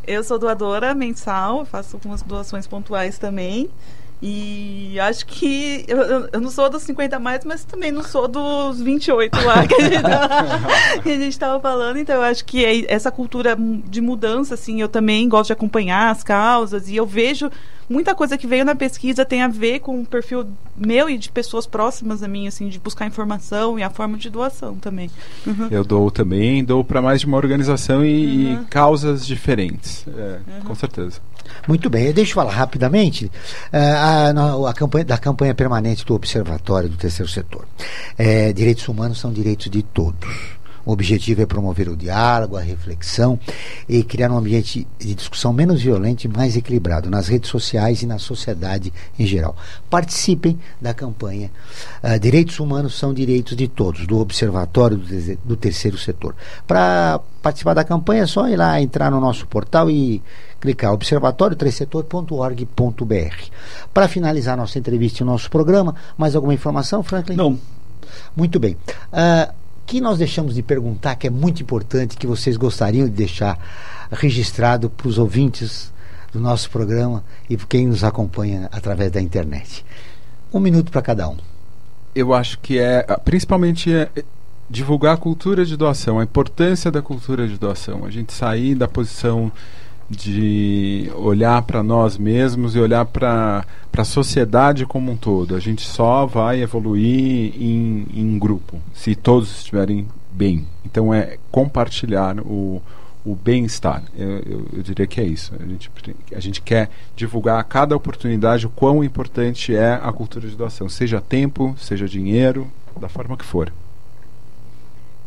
[0.06, 3.70] Eu sou doadora mensal, faço algumas doações pontuais também.
[4.22, 5.98] E acho que eu,
[6.32, 9.74] eu- não sou dos 50 a mais, mas também não sou dos 28 lá que
[9.74, 10.02] a gente,
[11.18, 11.96] gente estava falando.
[11.98, 16.10] Então eu acho que é essa cultura de mudança, assim, eu também gosto de acompanhar
[16.10, 17.50] as causas e eu vejo
[17.91, 21.30] muita coisa que veio na pesquisa tem a ver com o perfil meu e de
[21.30, 25.11] pessoas próximas a mim, assim, de buscar informação e a forma de doação também.
[25.47, 25.68] Uhum.
[25.70, 28.62] Eu dou também, dou para mais de uma organização e, Uhum.
[28.62, 30.05] e causas diferentes.
[30.09, 31.20] É, Com certeza.
[31.66, 33.30] Muito bem, deixa eu falar rapidamente
[33.72, 37.66] eh, a, na- a campanha, da campanha permanente do Observatório do Terceiro Setor.
[38.16, 40.28] Eh, direitos humanos são direitos de todos.
[40.91, 43.38] O objetivo é promover o diálogo, a reflexão
[43.88, 48.07] e criar um ambiente de discussão menos violento e mais equilibrado nas redes sociais e
[48.07, 49.55] na sociedade em geral.
[49.88, 51.49] Participem da campanha
[52.03, 56.34] ah, Direitos Humanos são Direitos de Todos, do Observatório do, do Terceiro Setor.
[56.66, 60.20] Para participar da campanha é só ir lá, entrar no nosso portal e
[60.61, 63.51] clicar observatório3setor.org.br.
[63.95, 67.36] Para finalizar nossa entrevista e nosso programa, mais alguma informação, Franklin?
[67.36, 67.57] Não.
[68.34, 68.76] Muito bem.
[69.12, 69.55] Ah,
[69.91, 73.59] que nós deixamos de perguntar, que é muito importante, que vocês gostariam de deixar
[74.12, 75.93] registrado para os ouvintes
[76.32, 79.84] do nosso programa e para quem nos acompanha através da internet.
[80.55, 81.36] Um minuto para cada um.
[82.14, 84.22] Eu acho que é, ah, principalmente, é é
[84.70, 88.05] divulgar a cultura de doação, a importância da cultura de doação.
[88.05, 89.51] A gente sair da posição
[90.11, 93.64] de olhar para nós mesmos e olhar para
[93.96, 95.54] a sociedade como um todo.
[95.54, 100.66] A gente só vai evoluir em, em grupo, se todos estiverem bem.
[100.84, 102.82] Então é compartilhar o,
[103.24, 104.02] o bem-estar.
[104.18, 105.52] Eu, eu, eu diria que é isso.
[105.61, 105.90] A gente,
[106.34, 110.88] a gente quer divulgar a cada oportunidade o quão importante é a cultura de doação,
[110.88, 112.66] seja tempo, seja dinheiro,
[113.00, 113.72] da forma que for.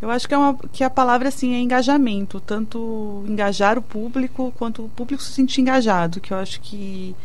[0.04, 4.52] Eu acho que, é uma, que a palavra assim é engajamento, tanto engajar o público
[4.58, 7.16] quanto o público se sentir engajado, que eu acho que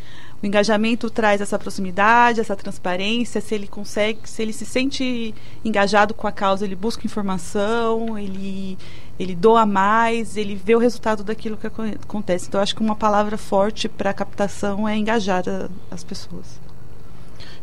[0.41, 6.15] o engajamento traz essa proximidade, essa transparência, se ele consegue, se ele se sente engajado
[6.15, 8.79] com a causa, ele busca informação, ele
[9.19, 12.47] ele doa mais, ele vê o resultado daquilo que aco- acontece.
[12.47, 16.61] Então acho que uma palavra forte para captação é engajar a- as pessoas.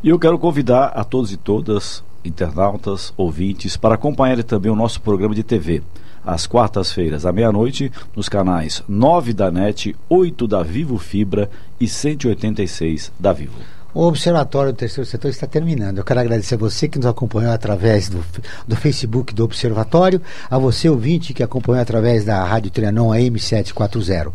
[0.03, 5.01] E eu quero convidar a todos e todas, internautas, ouvintes, para acompanharem também o nosso
[5.01, 5.81] programa de TV.
[6.25, 11.49] Às quartas-feiras, à meia-noite, nos canais 9 da NET, 8 da Vivo Fibra
[11.79, 13.53] e 186 da Vivo.
[13.93, 15.99] O Observatório do Terceiro Setor está terminando.
[15.99, 18.21] Eu quero agradecer a você que nos acompanhou através do,
[18.67, 24.33] do Facebook do Observatório, a você, ouvinte, que acompanhou através da Rádio Trianon AM740.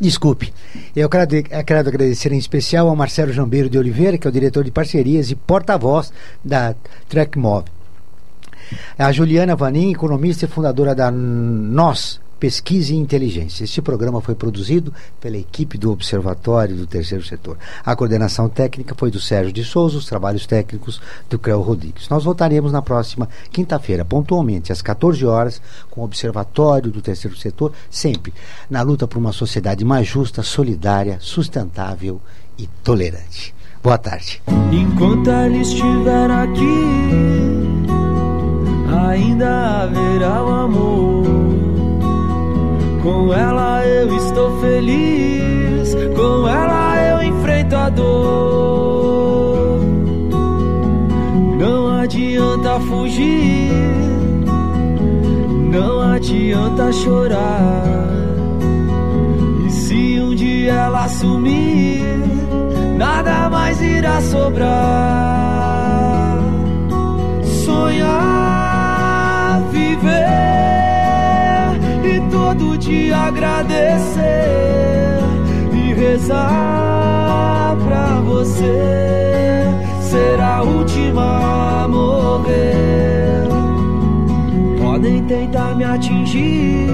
[0.00, 0.52] Desculpe.
[0.94, 4.64] Eu eu quero agradecer em especial ao Marcelo Jambeiro de Oliveira, que é o diretor
[4.64, 6.12] de parcerias e porta-voz
[6.44, 6.74] da
[7.08, 7.66] TrackMob.
[8.98, 13.64] A Juliana Vanin, economista e fundadora da Nós Pesquisa e Inteligência.
[13.64, 17.56] Este programa foi produzido pela equipe do Observatório do Terceiro Setor.
[17.84, 22.08] A coordenação técnica foi do Sérgio de Souza, os trabalhos técnicos do Creu Rodrigues.
[22.08, 25.60] Nós voltaremos na próxima quinta-feira, pontualmente às 14 horas,
[25.90, 28.32] com o Observatório do Terceiro Setor, sempre
[28.68, 32.20] na luta por uma sociedade mais justa, solidária, sustentável
[32.58, 33.54] e tolerante.
[33.82, 34.42] Boa tarde.
[34.72, 36.84] Enquanto ela estiver aqui,
[38.88, 41.13] ainda haverá o amor.
[43.04, 49.78] Com ela eu estou feliz, com ela eu enfrento a dor.
[51.58, 53.70] Não adianta fugir,
[55.70, 57.84] não adianta chorar.
[59.66, 62.00] E se um dia ela sumir,
[62.96, 64.64] nada mais irá sobrar.
[67.66, 68.33] Sonhar,
[72.94, 74.54] e dia agradecer
[75.94, 79.64] rezar pra você
[80.00, 83.48] ser a última a morrer.
[84.80, 86.88] Podem tentar me atingir,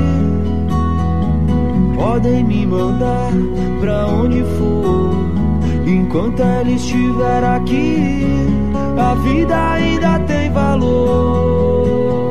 [1.96, 3.32] podem me mandar
[3.80, 5.10] pra onde for.
[5.86, 8.46] Enquanto ela estiver aqui,
[8.96, 12.29] a vida ainda tem valor.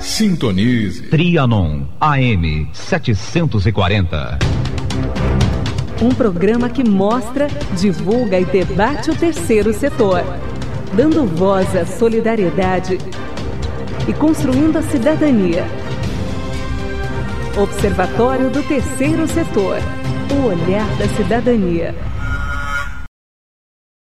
[0.00, 1.02] Sintonize.
[1.02, 4.53] Trianon AM 740.
[6.04, 7.46] Um programa que mostra,
[7.80, 10.22] divulga e debate o terceiro setor,
[10.92, 12.98] dando voz à solidariedade
[14.06, 15.64] e construindo a cidadania.
[17.56, 19.78] Observatório do Terceiro Setor,
[20.30, 21.94] o olhar da cidadania.